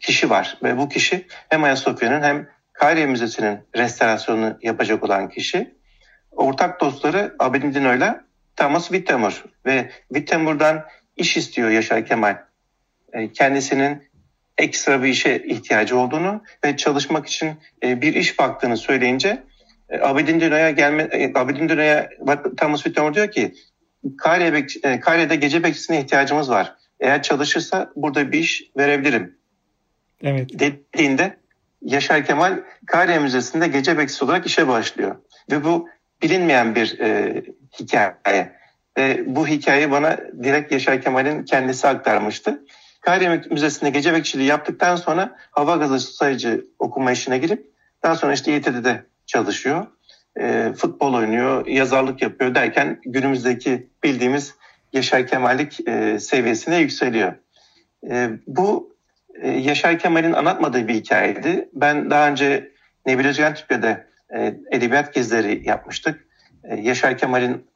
kişi 0.00 0.30
var 0.30 0.58
ve 0.62 0.78
bu 0.78 0.88
kişi 0.88 1.26
hem 1.48 1.64
Ayasofya'nın 1.64 2.22
hem 2.22 2.48
Kahire 2.78 3.06
Müzesi'nin 3.06 3.58
restorasyonunu 3.76 4.58
yapacak 4.62 5.04
olan 5.04 5.28
kişi. 5.28 5.74
Ortak 6.30 6.80
dostları 6.80 7.34
Abedin 7.38 7.74
Dino'yla 7.74 8.24
Thomas 8.56 8.88
Whittemore 8.88 9.34
ve 9.66 9.90
Whittemore'dan 10.08 10.84
iş 11.16 11.36
istiyor 11.36 11.70
Yaşar 11.70 12.06
Kemal. 12.06 12.36
E, 13.12 13.32
kendisinin 13.32 14.02
ekstra 14.58 15.02
bir 15.02 15.08
işe 15.08 15.36
ihtiyacı 15.36 15.98
olduğunu 15.98 16.42
ve 16.64 16.76
çalışmak 16.76 17.26
için 17.26 17.52
e, 17.82 18.02
bir 18.02 18.14
iş 18.14 18.38
baktığını 18.38 18.76
söyleyince 18.76 19.42
e, 19.88 20.00
Abedin 20.00 20.40
Dino'ya 20.40 20.70
gelme 20.70 21.32
Abedin 21.34 21.68
Dino'ya 21.68 22.10
Thomas 22.56 22.82
Whittemore 22.82 23.14
diyor 23.14 23.30
ki 23.30 23.54
Kare, 24.18 24.66
Kare'de 25.00 25.36
gece 25.36 25.62
bekçisine 25.62 26.00
ihtiyacımız 26.00 26.50
var. 26.50 26.74
Eğer 27.00 27.22
çalışırsa 27.22 27.92
burada 27.96 28.32
bir 28.32 28.38
iş 28.38 28.62
verebilirim. 28.76 29.38
Evet. 30.22 30.50
Dediğinde 30.52 31.36
Yaşar 31.82 32.24
Kemal 32.24 32.60
Kare 32.86 33.18
Müzesi'nde 33.18 33.68
gece 33.68 33.98
bekçisi 33.98 34.24
olarak 34.24 34.46
işe 34.46 34.68
başlıyor. 34.68 35.16
Ve 35.50 35.64
bu 35.64 35.88
bilinmeyen 36.22 36.74
bir 36.74 36.98
e, 37.00 37.42
hikaye. 37.80 38.52
Ve 38.98 39.24
bu 39.26 39.46
hikayeyi 39.46 39.90
bana 39.90 40.18
direkt 40.42 40.72
Yaşar 40.72 41.02
Kemal'in 41.02 41.44
kendisi 41.44 41.88
aktarmıştı. 41.88 42.64
Kare 43.00 43.42
Müzesi'nde 43.50 43.90
gece 43.90 44.12
bekçiliği 44.12 44.48
yaptıktan 44.48 44.96
sonra 44.96 45.36
hava 45.50 45.76
gazı 45.76 46.00
sayıcı 46.00 46.66
okuma 46.78 47.12
işine 47.12 47.38
girip 47.38 47.70
daha 48.02 48.16
sonra 48.16 48.32
işte 48.32 48.52
İETT'de 48.52 49.04
çalışıyor 49.26 49.86
e, 50.40 50.72
futbol 50.76 51.14
oynuyor, 51.14 51.66
yazarlık 51.66 52.22
yapıyor 52.22 52.54
derken 52.54 53.00
günümüzdeki 53.04 53.88
bildiğimiz 54.02 54.54
Yaşar 54.92 55.26
Kemal'lik 55.26 55.88
e, 55.88 56.18
seviyesine 56.20 56.76
yükseliyor. 56.76 57.32
E, 58.10 58.30
bu 58.46 58.96
e, 59.42 59.50
Yaşar 59.50 59.98
Kemal'in 59.98 60.32
anlatmadığı 60.32 60.88
bir 60.88 60.94
hikayeydi. 60.94 61.68
Ben 61.72 62.10
daha 62.10 62.28
önce 62.28 62.72
Nebil 63.06 63.24
Özgen 63.24 63.54
Türkiye'de 63.54 64.06
e, 64.34 64.54
edebiyat 64.70 65.14
gezileri 65.14 65.68
yapmıştık. 65.68 66.26
E, 66.64 66.76
Yaşar 66.76 67.18
Kemal'in 67.18 67.66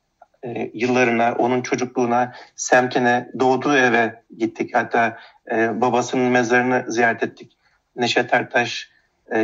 e, 0.44 0.70
yıllarına, 0.74 1.34
onun 1.38 1.62
çocukluğuna, 1.62 2.32
semtine, 2.56 3.28
doğduğu 3.40 3.76
eve 3.76 4.22
gittik. 4.38 4.70
Hatta 4.74 5.18
e, 5.52 5.80
babasının 5.80 6.30
mezarını 6.30 6.84
ziyaret 6.88 7.22
ettik. 7.22 7.56
Neşet 7.96 8.34
Ertaş 8.34 8.92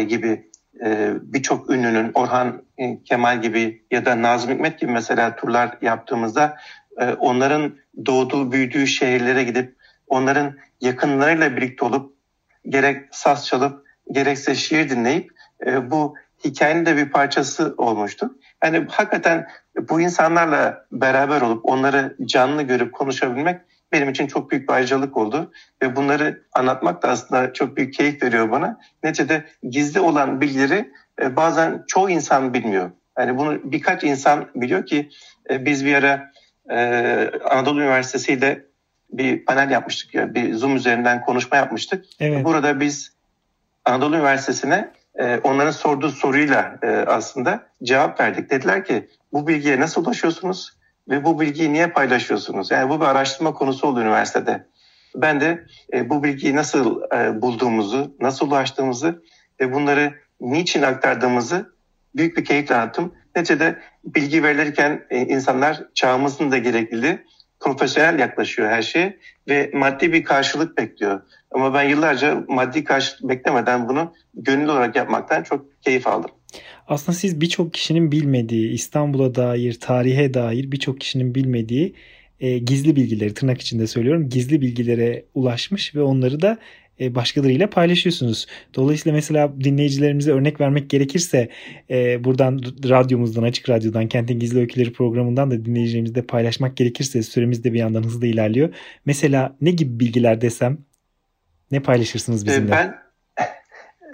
gibi 0.09 0.49
birçok 1.23 1.71
ünlünün 1.71 2.11
Orhan 2.15 2.63
Kemal 3.05 3.43
gibi 3.43 3.83
ya 3.91 4.05
da 4.05 4.23
Nazım 4.23 4.51
Hikmet 4.51 4.81
gibi 4.81 4.93
mesela 4.93 5.37
turlar 5.37 5.79
yaptığımızda 5.83 6.57
onların 7.19 7.77
doğduğu, 8.07 8.53
büyüdüğü 8.53 8.87
şehirlere 8.87 9.45
gidip 9.45 9.78
onların 10.09 10.57
yakınlarıyla 10.81 11.57
birlikte 11.57 11.85
olup 11.85 12.15
gerek 12.69 13.09
saz 13.11 13.47
çalıp 13.47 13.87
gerekse 14.13 14.55
şiir 14.55 14.91
dinleyip 14.91 15.31
bu 15.83 16.15
hikayenin 16.45 16.87
de 16.87 16.97
bir 16.97 17.11
parçası 17.11 17.75
olmuştu. 17.77 18.39
Yani 18.65 18.87
hakikaten 18.89 19.49
bu 19.89 20.01
insanlarla 20.01 20.87
beraber 20.93 21.41
olup 21.41 21.61
onları 21.65 22.17
canlı 22.27 22.63
görüp 22.63 22.93
konuşabilmek 22.93 23.61
benim 23.93 24.09
için 24.09 24.27
çok 24.27 24.51
büyük 24.51 24.69
bir 24.69 24.75
ayrıcalık 24.75 25.17
oldu. 25.17 25.53
Ve 25.83 25.97
bunları 25.97 26.43
anlatmak 26.53 27.03
da 27.03 27.09
aslında 27.09 27.53
çok 27.53 27.77
büyük 27.77 27.95
keyif 27.95 28.23
veriyor 28.23 28.51
bana. 28.51 28.81
Neticede 29.03 29.45
gizli 29.63 30.01
olan 30.01 30.41
bilgileri 30.41 30.93
e, 31.23 31.37
bazen 31.37 31.85
çoğu 31.87 32.11
insan 32.11 32.55
bilmiyor. 32.55 32.91
Yani 33.19 33.39
bunu 33.39 33.73
birkaç 33.73 34.05
insan 34.05 34.49
biliyor 34.55 34.87
ki 34.87 35.11
e, 35.51 35.65
biz 35.65 35.85
bir 35.85 35.95
ara 35.95 36.33
e, 36.71 37.31
Anadolu 37.51 37.81
Üniversitesi 37.81 38.33
ile 38.33 38.65
bir 39.11 39.45
panel 39.45 39.71
yapmıştık 39.71 40.15
ya 40.15 40.35
bir 40.35 40.55
Zoom 40.55 40.77
üzerinden 40.77 41.25
konuşma 41.25 41.57
yapmıştık. 41.57 42.05
Evet. 42.21 42.45
Burada 42.45 42.81
biz 42.81 43.13
Anadolu 43.85 44.17
Üniversitesi'ne 44.17 44.91
onların 45.45 45.71
sorduğu 45.71 46.11
soruyla 46.11 46.79
aslında 47.07 47.67
cevap 47.83 48.21
verdik. 48.21 48.51
Dediler 48.51 48.85
ki 48.85 49.09
bu 49.33 49.47
bilgiye 49.47 49.81
nasıl 49.81 50.05
ulaşıyorsunuz? 50.05 50.79
ve 51.09 51.25
bu 51.25 51.41
bilgiyi 51.41 51.73
niye 51.73 51.87
paylaşıyorsunuz? 51.87 52.71
Yani 52.71 52.91
bu 52.91 53.01
bir 53.01 53.07
araştırma 53.07 53.55
konusu 53.55 53.87
oldu 53.87 54.01
üniversitede. 54.01 54.67
Ben 55.15 55.41
de 55.41 55.65
e, 55.93 56.11
bu 56.11 56.25
bilgiyi 56.25 56.57
nasıl 56.57 57.03
e, 57.13 57.43
bulduğumuzu, 57.43 58.17
nasıl 58.21 58.47
ulaştığımızı 58.47 59.23
ve 59.61 59.73
bunları 59.73 60.15
niçin 60.41 60.83
aktardığımızı 60.83 61.73
büyük 62.17 62.37
bir 62.37 62.45
keyifle 62.45 62.75
anlattım. 62.75 63.15
Neticede 63.37 63.79
bilgi 64.05 64.43
verirken 64.43 65.07
e, 65.11 65.19
insanlar 65.19 65.85
çağımızın 65.95 66.51
da 66.51 66.59
gerekliliği 66.59 67.25
profesyonel 67.61 68.19
yaklaşıyor 68.19 68.69
her 68.69 68.83
şeye 68.83 69.19
ve 69.49 69.71
maddi 69.75 70.13
bir 70.13 70.25
karşılık 70.25 70.79
bekliyor. 70.79 71.21
Ama 71.51 71.75
ben 71.75 71.83
yıllarca 71.83 72.45
maddi 72.49 72.85
karşılık 72.85 73.31
beklemeden 73.31 73.89
bunu 73.89 74.15
gönüllü 74.35 74.71
olarak 74.71 74.97
yapmaktan 74.97 75.43
çok 75.43 75.83
keyif 75.83 76.07
aldım. 76.07 76.31
Aslında 76.89 77.19
siz 77.19 77.41
birçok 77.41 77.75
kişinin 77.75 78.13
bilmediği, 78.13 78.73
İstanbul'a 78.73 79.35
dair, 79.35 79.81
tarihe 79.81 80.35
dair 80.35 80.73
birçok 80.73 81.01
kişinin 81.01 81.35
bilmediği 81.35 81.95
e, 82.41 82.59
gizli 82.59 82.97
bilgileri 82.97 83.35
tırnak 83.35 83.61
içinde 83.61 83.87
söylüyorum. 83.87 84.29
Gizli 84.29 84.61
bilgilere 84.61 85.25
ulaşmış 85.35 85.95
ve 85.95 86.03
onları 86.03 86.41
da 86.41 86.59
başkalarıyla 87.01 87.71
paylaşıyorsunuz. 87.71 88.47
Dolayısıyla 88.75 89.17
mesela 89.17 89.53
dinleyicilerimize 89.61 90.33
örnek 90.33 90.61
vermek 90.61 90.91
gerekirse 90.91 91.49
e, 91.91 92.25
buradan 92.25 92.61
radyomuzdan, 92.89 93.43
açık 93.43 93.69
radyodan, 93.69 94.09
Kentin 94.09 94.39
Gizli 94.39 94.59
Öyküleri 94.59 94.93
programından 94.93 95.51
da 95.51 95.65
dinleyicilerimizle 95.65 96.23
paylaşmak 96.23 96.77
gerekirse 96.77 97.23
süremiz 97.23 97.65
de 97.65 97.73
bir 97.73 97.79
yandan 97.79 98.03
hızlı 98.03 98.27
ilerliyor. 98.27 98.75
Mesela 99.07 99.57
ne 99.61 99.71
gibi 99.71 100.01
bilgiler 100.01 100.41
desem 100.41 100.79
ne 101.71 101.81
paylaşırsınız 101.81 102.47
bizimle? 102.47 102.71
Ben 102.71 102.95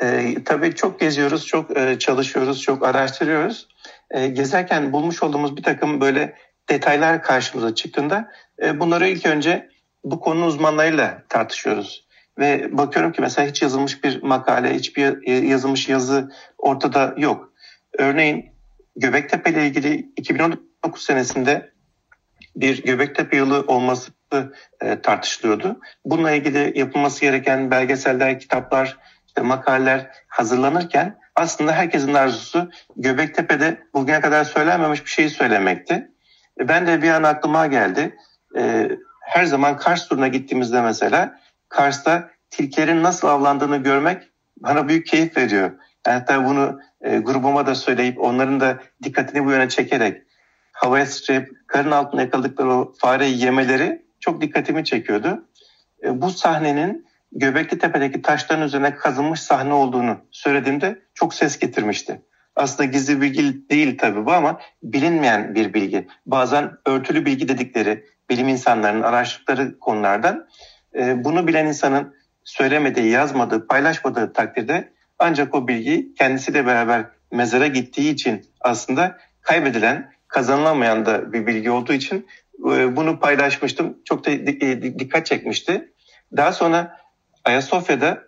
e, 0.03 0.35
tabii 0.45 0.75
çok 0.75 1.01
geziyoruz, 1.01 1.47
çok 1.47 1.79
e, 1.79 1.99
çalışıyoruz, 1.99 2.63
çok 2.63 2.87
araştırıyoruz. 2.87 3.69
E, 4.11 4.27
gezerken 4.27 4.93
bulmuş 4.93 5.23
olduğumuz 5.23 5.57
bir 5.57 5.63
takım 5.63 6.01
böyle 6.01 6.35
detaylar 6.69 7.23
karşımıza 7.23 7.75
çıktığında 7.75 8.33
e, 8.63 8.81
bunları 8.81 9.09
ilk 9.09 9.27
önce 9.27 9.69
bu 10.05 10.21
konu 10.21 10.47
uzmanlarıyla 10.47 11.23
tartışıyoruz. 11.29 12.04
Ve 12.39 12.79
bakıyorum 12.79 13.13
ki 13.13 13.21
mesela 13.21 13.49
hiç 13.49 13.63
yazılmış 13.63 14.05
bir 14.05 14.23
makale, 14.23 14.75
hiçbir 14.75 15.27
yazılmış 15.43 15.89
yazı 15.89 16.31
ortada 16.59 17.15
yok. 17.17 17.53
Örneğin 17.99 18.55
Göbektepe 18.97 19.51
ile 19.51 19.67
ilgili 19.67 20.13
2019 20.17 21.03
senesinde 21.05 21.73
bir 22.57 22.83
Göbektepe 22.83 23.37
yılı 23.37 23.65
olması 23.67 24.13
e, 24.83 25.01
tartışılıyordu. 25.03 25.81
Bununla 26.05 26.31
ilgili 26.31 26.79
yapılması 26.79 27.21
gereken 27.21 27.71
belgeseller, 27.71 28.41
kitaplar 28.41 28.97
makaleler 29.43 30.11
hazırlanırken 30.29 31.19
aslında 31.35 31.73
herkesin 31.73 32.15
arzusu 32.15 32.71
Göbektepe'de 32.97 33.79
bugüne 33.95 34.21
kadar 34.21 34.45
söylenmemiş 34.45 35.05
bir 35.05 35.11
şeyi 35.11 35.31
söylemekti. 35.31 36.11
E, 36.61 36.69
ben 36.69 36.87
de 36.87 37.03
bir 37.03 37.11
an 37.11 37.23
aklıma 37.23 37.67
geldi. 37.67 38.17
E, 38.59 38.91
her 39.21 39.45
zaman 39.45 39.77
Kars 39.77 40.09
turuna 40.09 40.29
gittiğimizde 40.29 40.83
mesela 40.83 41.41
Kars'ta 41.75 42.31
tilkilerin 42.51 43.03
nasıl 43.03 43.29
avlandığını 43.29 43.77
görmek 43.77 44.23
bana 44.57 44.89
büyük 44.89 45.07
keyif 45.07 45.37
veriyor. 45.37 45.71
Hatta 46.07 46.45
bunu 46.45 46.81
e, 47.01 47.19
grubuma 47.19 47.67
da 47.67 47.75
söyleyip 47.75 48.21
onların 48.21 48.61
da 48.61 48.79
dikkatini 49.03 49.45
bu 49.45 49.51
yöne 49.51 49.69
çekerek 49.69 50.23
havaya 50.73 51.07
sıçrayıp 51.07 51.49
karın 51.67 51.91
altına 51.91 52.21
yakaladıkları 52.21 52.73
o 52.75 52.93
fareyi 52.99 53.45
yemeleri 53.45 54.03
çok 54.21 54.41
dikkatimi 54.41 54.85
çekiyordu. 54.85 55.49
E, 56.05 56.21
bu 56.23 56.31
sahnenin 56.31 57.07
Göbekli 57.33 57.79
Tepe'deki 57.79 58.23
taşların 58.23 58.65
üzerine 58.65 58.95
kazınmış 58.95 59.41
sahne 59.41 59.73
olduğunu 59.73 60.17
söylediğimde 60.31 61.03
çok 61.15 61.35
ses 61.35 61.59
getirmişti. 61.59 62.23
Aslında 62.57 62.85
gizli 62.85 63.21
bilgi 63.21 63.69
değil 63.71 63.99
tabii 63.99 64.27
bu 64.27 64.33
ama 64.33 64.61
bilinmeyen 64.83 65.55
bir 65.55 65.75
bilgi. 65.75 66.07
Bazen 66.27 66.71
örtülü 66.87 67.27
bilgi 67.27 67.49
dedikleri 67.49 68.05
bilim 68.31 68.49
insanlarının 68.49 69.03
araştırdıkları 69.03 69.79
konulardan 69.79 70.47
e, 70.99 71.25
bunu 71.25 71.47
bilen 71.47 71.67
insanın 71.67 72.15
söylemediği, 72.45 73.11
yazmadığı, 73.11 73.67
paylaşmadığı 73.67 74.33
takdirde 74.33 74.93
ancak 75.19 75.55
o 75.55 75.69
bilgi 75.69 76.15
kendisiyle 76.15 76.67
beraber 76.67 77.07
mezara 77.33 77.67
gittiği 77.67 78.13
için 78.13 78.47
aslında 78.61 79.19
kaybedilen, 79.41 80.13
kazanılamayan 80.29 81.07
da 81.07 81.33
bir 81.33 81.47
bilgi 81.47 81.71
olduğu 81.71 81.93
için 81.93 82.27
e, 82.59 82.97
bunu 82.97 83.21
paylaşmıştım. 83.21 83.99
Çok 84.05 84.27
da 84.27 84.31
dikkat 84.99 85.27
çekmişti. 85.27 85.93
Daha 86.37 86.53
sonra 86.53 86.99
Ayasofya'da 87.45 88.25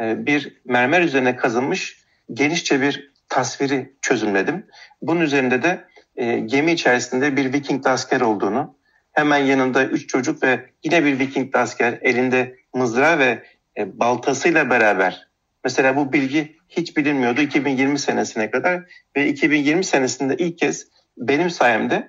e, 0.00 0.26
bir 0.26 0.60
mermer 0.64 1.00
üzerine 1.00 1.36
kazınmış 1.36 2.04
genişçe 2.32 2.80
bir 2.80 3.12
tasviri 3.28 3.92
çözümledim. 4.02 4.66
Bunun 5.02 5.20
üzerinde 5.20 5.62
de 5.62 5.84
e, 6.16 6.38
gemi 6.38 6.72
içerisinde 6.72 7.36
bir 7.36 7.52
Viking 7.52 7.86
asker 7.86 8.20
olduğunu, 8.20 8.77
hemen 9.18 9.38
yanında 9.38 9.84
üç 9.84 10.08
çocuk 10.08 10.42
ve 10.42 10.70
yine 10.84 11.04
bir 11.04 11.18
Viking 11.18 11.56
asker 11.56 11.98
elinde 12.02 12.56
mızrağı 12.74 13.18
ve 13.18 13.42
e, 13.78 13.98
baltasıyla 14.00 14.70
beraber. 14.70 15.28
Mesela 15.64 15.96
bu 15.96 16.12
bilgi 16.12 16.56
hiç 16.68 16.96
bilinmiyordu 16.96 17.40
2020 17.40 17.98
senesine 17.98 18.50
kadar 18.50 18.82
ve 19.16 19.28
2020 19.28 19.84
senesinde 19.84 20.36
ilk 20.36 20.58
kez 20.58 20.86
benim 21.16 21.50
sayemde 21.50 22.08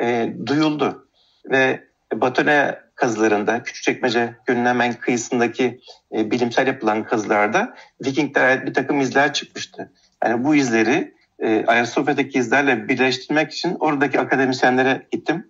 e, 0.00 0.32
duyuldu 0.46 1.08
ve 1.50 1.80
Batone 2.14 2.78
kazılarında, 2.94 3.62
Küçükçekmece 3.62 4.34
Gölü'nün 4.46 4.66
hemen 4.66 4.94
kıyısındaki 4.94 5.80
e, 6.16 6.30
bilimsel 6.30 6.66
yapılan 6.66 7.04
kazılarda 7.04 7.74
Vikingler 8.04 8.44
ait 8.44 8.66
bir 8.66 8.74
takım 8.74 9.00
izler 9.00 9.32
çıkmıştı. 9.32 9.92
Yani 10.24 10.44
bu 10.44 10.54
izleri 10.54 11.14
e, 11.38 11.64
Ayasofya'daki 11.66 12.38
izlerle 12.38 12.88
birleştirmek 12.88 13.52
için 13.52 13.76
oradaki 13.80 14.20
akademisyenlere 14.20 15.06
gittim. 15.10 15.46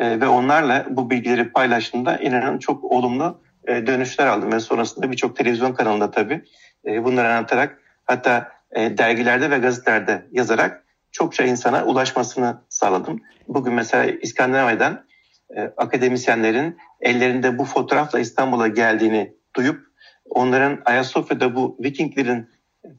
E, 0.00 0.20
ve 0.20 0.28
onlarla 0.28 0.86
bu 0.90 1.10
bilgileri 1.10 1.52
paylaştığımda 1.52 2.16
inanın 2.16 2.58
çok 2.58 2.84
olumlu 2.84 3.42
e, 3.68 3.86
dönüşler 3.86 4.26
aldım. 4.26 4.52
Ve 4.52 4.60
sonrasında 4.60 5.10
birçok 5.10 5.36
televizyon 5.36 5.72
kanalında 5.72 6.10
tabii 6.10 6.44
e, 6.86 7.04
bunları 7.04 7.28
anlatarak 7.28 7.78
hatta 8.04 8.52
dergilerde 8.76 9.50
ve 9.50 9.58
gazetelerde 9.58 10.26
yazarak 10.32 10.84
çokça 11.12 11.44
insana 11.44 11.84
ulaşmasını 11.84 12.62
sağladım. 12.68 13.20
Bugün 13.48 13.74
mesela 13.74 14.04
İskandinavya'dan 14.04 15.06
akademisyenlerin 15.76 16.76
ellerinde 17.00 17.58
bu 17.58 17.64
fotoğrafla 17.64 18.18
İstanbul'a 18.18 18.68
geldiğini 18.68 19.34
duyup 19.56 19.80
onların 20.28 20.82
Ayasofya'da 20.84 21.54
bu 21.54 21.76
Vikinglerin 21.80 22.50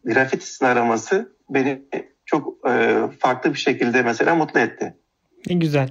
grafitisini 0.03 0.67
araması 0.67 1.35
beni 1.49 1.81
çok 2.25 2.67
farklı 3.19 3.53
bir 3.53 3.59
şekilde 3.59 4.01
mesela 4.01 4.35
mutlu 4.35 4.59
etti. 4.59 4.95
Ne 5.49 5.55
güzel. 5.55 5.89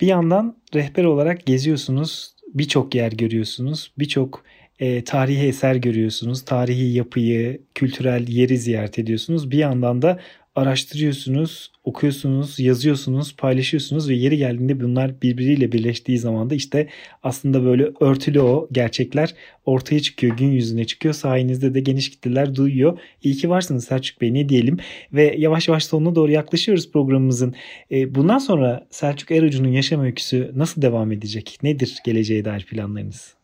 Bir 0.00 0.06
yandan 0.06 0.56
rehber 0.74 1.04
olarak 1.04 1.46
geziyorsunuz, 1.46 2.34
birçok 2.54 2.94
yer 2.94 3.12
görüyorsunuz, 3.12 3.92
birçok 3.98 4.44
e, 4.78 5.04
tarihi 5.04 5.46
eser 5.46 5.74
görüyorsunuz, 5.74 6.44
tarihi 6.44 6.92
yapıyı, 6.92 7.60
kültürel 7.74 8.28
yeri 8.28 8.58
ziyaret 8.58 8.98
ediyorsunuz. 8.98 9.50
Bir 9.50 9.58
yandan 9.58 10.02
da 10.02 10.20
araştırıyorsunuz, 10.54 11.72
okuyorsunuz, 11.84 12.60
yazıyorsunuz, 12.60 13.36
paylaşıyorsunuz 13.36 14.08
ve 14.08 14.14
yeri 14.14 14.36
geldiğinde 14.36 14.80
bunlar 14.80 15.22
birbiriyle 15.22 15.72
birleştiği 15.72 16.18
zaman 16.18 16.50
da 16.50 16.54
işte 16.54 16.88
aslında 17.22 17.64
böyle 17.64 17.88
örtülü 18.00 18.40
o 18.40 18.68
gerçekler 18.72 19.34
ortaya 19.66 20.00
çıkıyor, 20.00 20.36
gün 20.36 20.50
yüzüne 20.50 20.84
çıkıyor. 20.84 21.14
Sayenizde 21.14 21.74
de 21.74 21.80
geniş 21.80 22.10
kitleler 22.10 22.54
duyuyor. 22.54 22.98
İyi 23.22 23.34
ki 23.34 23.50
varsınız 23.50 23.84
Selçuk 23.84 24.20
Bey 24.20 24.34
ne 24.34 24.48
diyelim. 24.48 24.78
Ve 25.12 25.34
yavaş 25.38 25.68
yavaş 25.68 25.84
sonuna 25.84 26.14
doğru 26.14 26.32
yaklaşıyoruz 26.32 26.92
programımızın. 26.92 27.54
E, 27.90 28.14
bundan 28.14 28.38
sonra 28.38 28.86
Selçuk 28.90 29.30
Erocu'nun 29.30 29.68
yaşam 29.68 30.00
öyküsü 30.00 30.52
nasıl 30.54 30.82
devam 30.82 31.12
edecek? 31.12 31.58
Nedir 31.62 31.98
geleceğe 32.04 32.44
dair 32.44 32.66
planlarınız? 32.66 33.34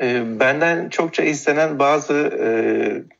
E, 0.00 0.24
benden 0.40 0.88
çokça 0.88 1.22
istenen 1.22 1.78
bazı 1.78 2.14
e, 2.14 2.48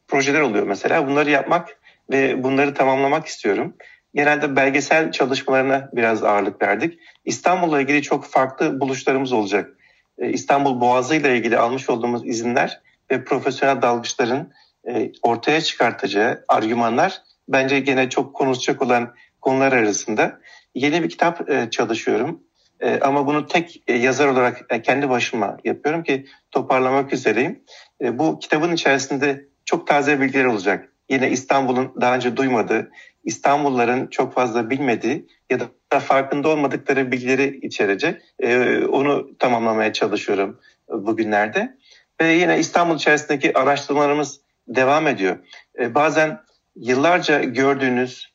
projeler 0.09 0.41
oluyor 0.41 0.67
mesela. 0.67 1.09
Bunları 1.09 1.31
yapmak 1.31 1.82
ve 2.11 2.43
bunları 2.43 2.75
tamamlamak 2.75 3.27
istiyorum. 3.27 3.77
Genelde 4.15 4.57
belgesel 4.57 5.12
çalışmalarına 5.12 5.91
biraz 5.93 6.25
ağırlık 6.25 6.62
verdik. 6.62 6.99
İstanbul'la 7.25 7.81
ilgili 7.81 8.03
çok 8.03 8.25
farklı 8.25 8.81
buluşlarımız 8.81 9.33
olacak. 9.33 9.71
Ee, 10.19 10.31
İstanbul 10.31 10.81
Boğazı 10.81 11.15
ile 11.17 11.37
ilgili 11.37 11.59
almış 11.59 11.91
olduğumuz 11.91 12.27
izinler 12.27 12.81
ve 13.11 13.25
profesyonel 13.25 13.83
dalgıçların 13.83 14.53
e, 14.88 15.12
ortaya 15.23 15.61
çıkartacağı 15.61 16.45
argümanlar 16.49 17.23
bence 17.49 17.81
gene 17.81 18.11
çok 18.11 18.35
konuşacak 18.35 18.83
olan 18.83 19.15
konular 19.41 19.73
arasında. 19.73 20.41
Yeni 20.75 21.03
bir 21.03 21.09
kitap 21.09 21.51
e, 21.51 21.71
çalışıyorum. 21.71 22.43
E, 22.81 23.01
ama 23.01 23.27
bunu 23.27 23.47
tek 23.47 23.83
yazar 23.88 24.29
olarak 24.29 24.85
kendi 24.85 25.11
başıma 25.11 25.57
yapıyorum 25.65 26.03
ki 26.03 26.27
toparlamak 26.51 27.12
üzereyim. 27.12 27.62
Bu 28.03 28.38
kitabın 28.38 28.73
içerisinde 28.73 29.45
çok 29.65 29.87
taze 29.87 30.21
bilgiler 30.21 30.45
olacak 30.45 30.92
yine 31.12 31.31
İstanbul'un 31.31 31.92
daha 32.01 32.14
önce 32.14 32.37
duymadığı, 32.37 32.90
İstanbulluların 33.25 34.07
çok 34.07 34.35
fazla 34.35 34.70
bilmediği 34.70 35.27
ya 35.51 35.61
da 35.61 36.01
farkında 36.01 36.48
olmadıkları 36.48 37.12
bilgileri 37.12 37.61
içerecek. 37.62 38.22
Ee, 38.40 38.85
onu 38.85 39.38
tamamlamaya 39.38 39.92
çalışıyorum 39.92 40.61
bugünlerde. 40.88 41.77
Ve 42.20 42.33
yine 42.33 42.59
İstanbul 42.59 42.96
içerisindeki 42.96 43.59
araştırmalarımız 43.59 44.40
devam 44.68 45.07
ediyor. 45.07 45.38
Ee, 45.79 45.94
bazen 45.94 46.40
yıllarca 46.77 47.44
gördüğünüz 47.44 48.33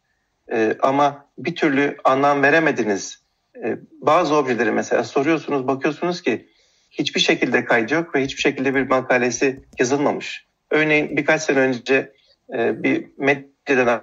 e, 0.52 0.78
ama 0.82 1.26
bir 1.38 1.56
türlü 1.56 1.98
anlam 2.04 2.44
veremediniz 2.44 3.22
e, 3.64 3.78
bazı 4.02 4.36
objeleri 4.36 4.72
mesela 4.72 5.04
soruyorsunuz, 5.04 5.68
bakıyorsunuz 5.68 6.22
ki 6.22 6.48
hiçbir 6.92 7.20
şekilde 7.20 7.66
kaydı 7.66 7.94
yok 7.94 8.16
ve 8.16 8.24
hiçbir 8.24 8.42
şekilde 8.42 8.76
bir 8.76 8.90
makalesi 8.90 9.64
yazılmamış. 9.80 10.46
Örneğin 10.72 11.18
birkaç 11.18 11.42
sene 11.42 11.60
önce 11.60 12.14
e, 12.54 12.84
bir 12.84 13.06
medyadan 13.18 14.02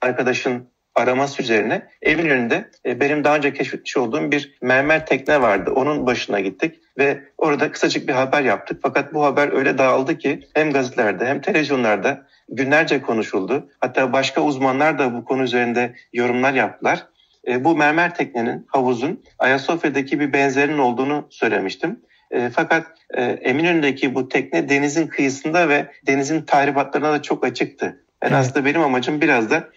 arkadaşın 0.00 0.70
araması 0.94 1.42
üzerine 1.42 1.82
evin 2.02 2.28
önünde 2.28 2.70
e, 2.86 3.00
benim 3.00 3.24
daha 3.24 3.36
önce 3.36 3.52
keşfetmiş 3.52 3.96
olduğum 3.96 4.30
bir 4.30 4.58
mermer 4.62 5.06
tekne 5.06 5.42
vardı. 5.42 5.70
Onun 5.70 6.06
başına 6.06 6.40
gittik 6.40 6.80
ve 6.98 7.24
orada 7.38 7.72
kısacık 7.72 8.08
bir 8.08 8.12
haber 8.12 8.42
yaptık. 8.42 8.78
Fakat 8.82 9.14
bu 9.14 9.24
haber 9.24 9.52
öyle 9.52 9.78
dağıldı 9.78 10.18
ki 10.18 10.40
hem 10.54 10.72
gazetelerde 10.72 11.26
hem 11.26 11.40
televizyonlarda 11.40 12.26
günlerce 12.48 13.02
konuşuldu. 13.02 13.68
Hatta 13.80 14.12
başka 14.12 14.40
uzmanlar 14.42 14.98
da 14.98 15.14
bu 15.14 15.24
konu 15.24 15.42
üzerinde 15.42 15.94
yorumlar 16.12 16.54
yaptılar. 16.54 17.06
E, 17.48 17.64
bu 17.64 17.76
mermer 17.76 18.14
teknenin, 18.14 18.66
havuzun 18.68 19.24
Ayasofya'daki 19.38 20.20
bir 20.20 20.32
benzerinin 20.32 20.78
olduğunu 20.78 21.26
söylemiştim. 21.30 22.00
E, 22.30 22.50
fakat 22.50 22.86
e, 23.14 23.22
Eminönü'ndeki 23.22 24.14
bu 24.14 24.28
tekne 24.28 24.68
denizin 24.68 25.06
kıyısında 25.06 25.68
ve 25.68 25.92
denizin 26.06 26.42
tahribatlarına 26.42 27.12
da 27.12 27.22
çok 27.22 27.44
açıktı. 27.44 27.84
Yani 27.84 28.04
evet. 28.22 28.32
aslında 28.32 28.64
benim 28.64 28.80
amacım 28.80 29.20
biraz 29.20 29.50
da 29.50 29.68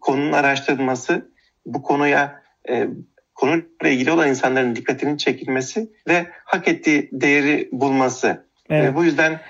konunun 0.00 0.32
araştırılması, 0.32 1.32
bu 1.66 1.82
konuya 1.82 2.42
e, 2.68 2.86
konuyla 3.34 3.88
ilgili 3.88 4.10
olan 4.10 4.28
insanların 4.28 4.76
dikkatinin 4.76 5.16
çekilmesi 5.16 5.90
ve 6.08 6.26
hak 6.44 6.68
ettiği 6.68 7.08
değeri 7.12 7.68
bulması. 7.72 8.46
E, 8.70 8.76
evet. 8.76 8.90
E, 8.90 8.96
bu 8.96 9.04
yüzden 9.04 9.40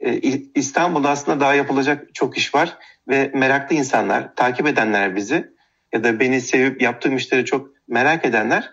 e, 0.00 0.20
İstanbul'da 0.54 1.10
aslında 1.10 1.40
daha 1.40 1.54
yapılacak 1.54 2.14
çok 2.14 2.38
iş 2.38 2.54
var 2.54 2.76
ve 3.08 3.30
meraklı 3.34 3.76
insanlar, 3.76 4.34
takip 4.36 4.66
edenler 4.66 5.16
bizi 5.16 5.52
ya 5.92 6.04
da 6.04 6.20
beni 6.20 6.40
sevip 6.40 6.82
yaptığım 6.82 7.16
işleri 7.16 7.44
çok 7.44 7.70
merak 7.88 8.24
edenler 8.24 8.70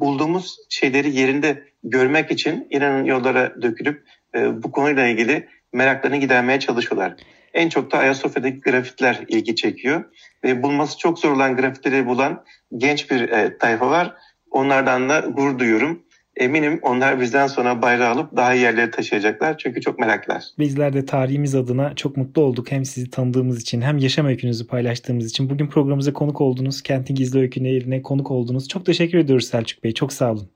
bulduğumuz 0.00 0.56
şeyleri 0.68 1.16
yerinde 1.16 1.62
görmek 1.84 2.30
için 2.30 2.66
inanın 2.70 3.04
yollara 3.04 3.62
dökülüp 3.62 4.04
e, 4.34 4.62
bu 4.62 4.72
konuyla 4.72 5.06
ilgili 5.06 5.48
meraklarını 5.72 6.16
gidermeye 6.16 6.60
çalışıyorlar. 6.60 7.14
En 7.54 7.68
çok 7.68 7.92
da 7.92 7.98
Ayasofya'daki 7.98 8.60
grafitler 8.60 9.20
ilgi 9.28 9.56
çekiyor. 9.56 10.04
Ve 10.44 10.62
bulması 10.62 10.98
çok 10.98 11.18
zor 11.18 11.32
olan 11.32 11.56
grafitleri 11.56 12.06
bulan 12.06 12.44
genç 12.76 13.10
bir 13.10 13.28
e, 13.28 13.58
tayfa 13.58 13.90
var. 13.90 14.14
Onlardan 14.50 15.08
da 15.08 15.20
gurur 15.20 15.58
duyuyorum. 15.58 16.02
Eminim 16.36 16.78
onlar 16.82 17.20
bizden 17.20 17.46
sonra 17.46 17.82
bayrağı 17.82 18.10
alıp 18.10 18.36
daha 18.36 18.54
iyi 18.54 18.62
yerlere 18.62 18.90
taşıyacaklar. 18.90 19.58
Çünkü 19.58 19.80
çok 19.80 19.98
meraklar. 19.98 20.44
Bizler 20.58 20.92
de 20.92 21.06
tarihimiz 21.06 21.54
adına 21.54 21.94
çok 21.94 22.16
mutlu 22.16 22.42
olduk. 22.42 22.72
Hem 22.72 22.84
sizi 22.84 23.10
tanıdığımız 23.10 23.60
için 23.60 23.80
hem 23.80 23.98
yaşam 23.98 24.26
öykünüzü 24.26 24.66
paylaştığımız 24.66 25.26
için. 25.26 25.50
Bugün 25.50 25.66
programımıza 25.66 26.12
konuk 26.12 26.40
oldunuz. 26.40 26.82
Kentin 26.82 27.14
Gizli 27.14 27.38
Öykülerine 27.38 28.02
konuk 28.02 28.30
oldunuz. 28.30 28.68
Çok 28.68 28.86
teşekkür 28.86 29.18
ediyoruz 29.18 29.48
Selçuk 29.48 29.84
Bey. 29.84 29.92
Çok 29.92 30.12
sağ 30.12 30.32
olun. 30.32 30.48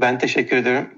Ben 0.00 0.18
teşekkür 0.18 0.56
ederim. 0.56 0.88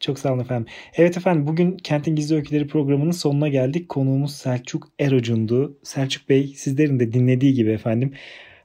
Çok 0.00 0.18
sağ 0.18 0.32
olun 0.32 0.40
efendim. 0.40 0.66
Evet 0.96 1.16
efendim 1.16 1.46
bugün 1.46 1.76
Kentin 1.76 2.16
Gizli 2.16 2.36
Öyküleri 2.36 2.66
programının 2.66 3.10
sonuna 3.10 3.48
geldik. 3.48 3.88
Konuğumuz 3.88 4.36
Selçuk 4.36 4.88
Erocun'du. 4.98 5.78
Selçuk 5.82 6.28
Bey 6.28 6.46
sizlerin 6.56 7.00
de 7.00 7.12
dinlediği 7.12 7.54
gibi 7.54 7.70
efendim 7.70 8.12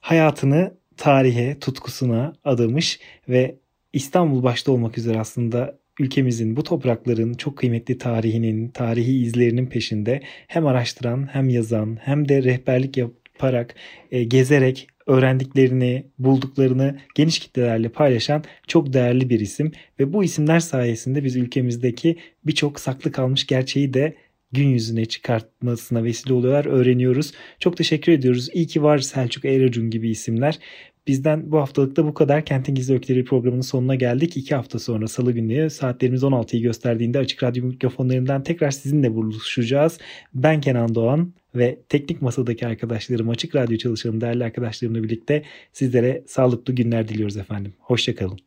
hayatını 0.01 0.73
tarihe, 0.97 1.59
tutkusuna 1.59 2.33
adamış 2.43 2.99
ve 3.29 3.55
İstanbul 3.95 4.43
başta 4.43 4.71
olmak 4.71 4.97
üzere 4.97 5.19
aslında 5.19 5.79
ülkemizin 5.99 6.55
bu 6.55 6.63
toprakların 6.63 7.33
çok 7.33 7.57
kıymetli 7.57 7.97
tarihinin, 7.97 8.69
tarihi 8.69 9.21
izlerinin 9.21 9.67
peşinde 9.67 10.21
hem 10.47 10.67
araştıran 10.67 11.29
hem 11.31 11.49
yazan 11.49 11.97
hem 12.01 12.29
de 12.29 12.43
rehberlik 12.43 12.97
yaparak, 12.97 13.75
e, 14.11 14.23
gezerek 14.23 14.87
öğrendiklerini, 15.07 16.05
bulduklarını 16.19 16.99
geniş 17.15 17.39
kitlelerle 17.39 17.89
paylaşan 17.89 18.43
çok 18.67 18.93
değerli 18.93 19.29
bir 19.29 19.39
isim. 19.39 19.71
Ve 19.99 20.13
bu 20.13 20.23
isimler 20.23 20.59
sayesinde 20.59 21.23
biz 21.23 21.35
ülkemizdeki 21.35 22.17
birçok 22.45 22.79
saklı 22.79 23.11
kalmış 23.11 23.47
gerçeği 23.47 23.93
de 23.93 24.15
gün 24.51 24.67
yüzüne 24.67 25.05
çıkartmasına 25.05 26.03
vesile 26.03 26.33
oluyorlar, 26.33 26.65
öğreniyoruz. 26.65 27.31
Çok 27.59 27.77
teşekkür 27.77 28.11
ediyoruz. 28.11 28.49
İyi 28.53 28.67
ki 28.67 28.83
var 28.83 28.97
Selçuk 28.97 29.45
Eyracun 29.45 29.89
gibi 29.89 30.09
isimler. 30.09 30.59
Bizden 31.07 31.51
bu 31.51 31.57
haftalık 31.57 31.95
da 31.95 32.05
bu 32.05 32.13
kadar. 32.13 32.45
Kentin 32.45 32.75
Gizli 32.75 32.93
Öyküleri 32.93 33.23
programının 33.23 33.61
sonuna 33.61 33.95
geldik. 33.95 34.37
İki 34.37 34.55
hafta 34.55 34.79
sonra 34.79 35.07
salı 35.07 35.31
günü 35.31 35.69
saatlerimiz 35.69 36.23
16'yı 36.23 36.61
gösterdiğinde 36.61 37.19
açık 37.19 37.43
radyo 37.43 37.65
mikrofonlarından 37.65 38.43
tekrar 38.43 38.71
sizinle 38.71 39.13
buluşacağız. 39.15 39.97
Ben 40.33 40.61
Kenan 40.61 40.95
Doğan 40.95 41.33
ve 41.55 41.79
teknik 41.89 42.21
masadaki 42.21 42.67
arkadaşlarım 42.67 43.29
açık 43.29 43.55
radyo 43.55 43.77
çalışanı 43.77 44.21
değerli 44.21 44.43
arkadaşlarımla 44.43 45.03
birlikte 45.03 45.43
sizlere 45.73 46.23
sağlıklı 46.27 46.75
günler 46.75 47.07
diliyoruz 47.07 47.37
efendim. 47.37 47.73
Hoşçakalın. 47.79 48.44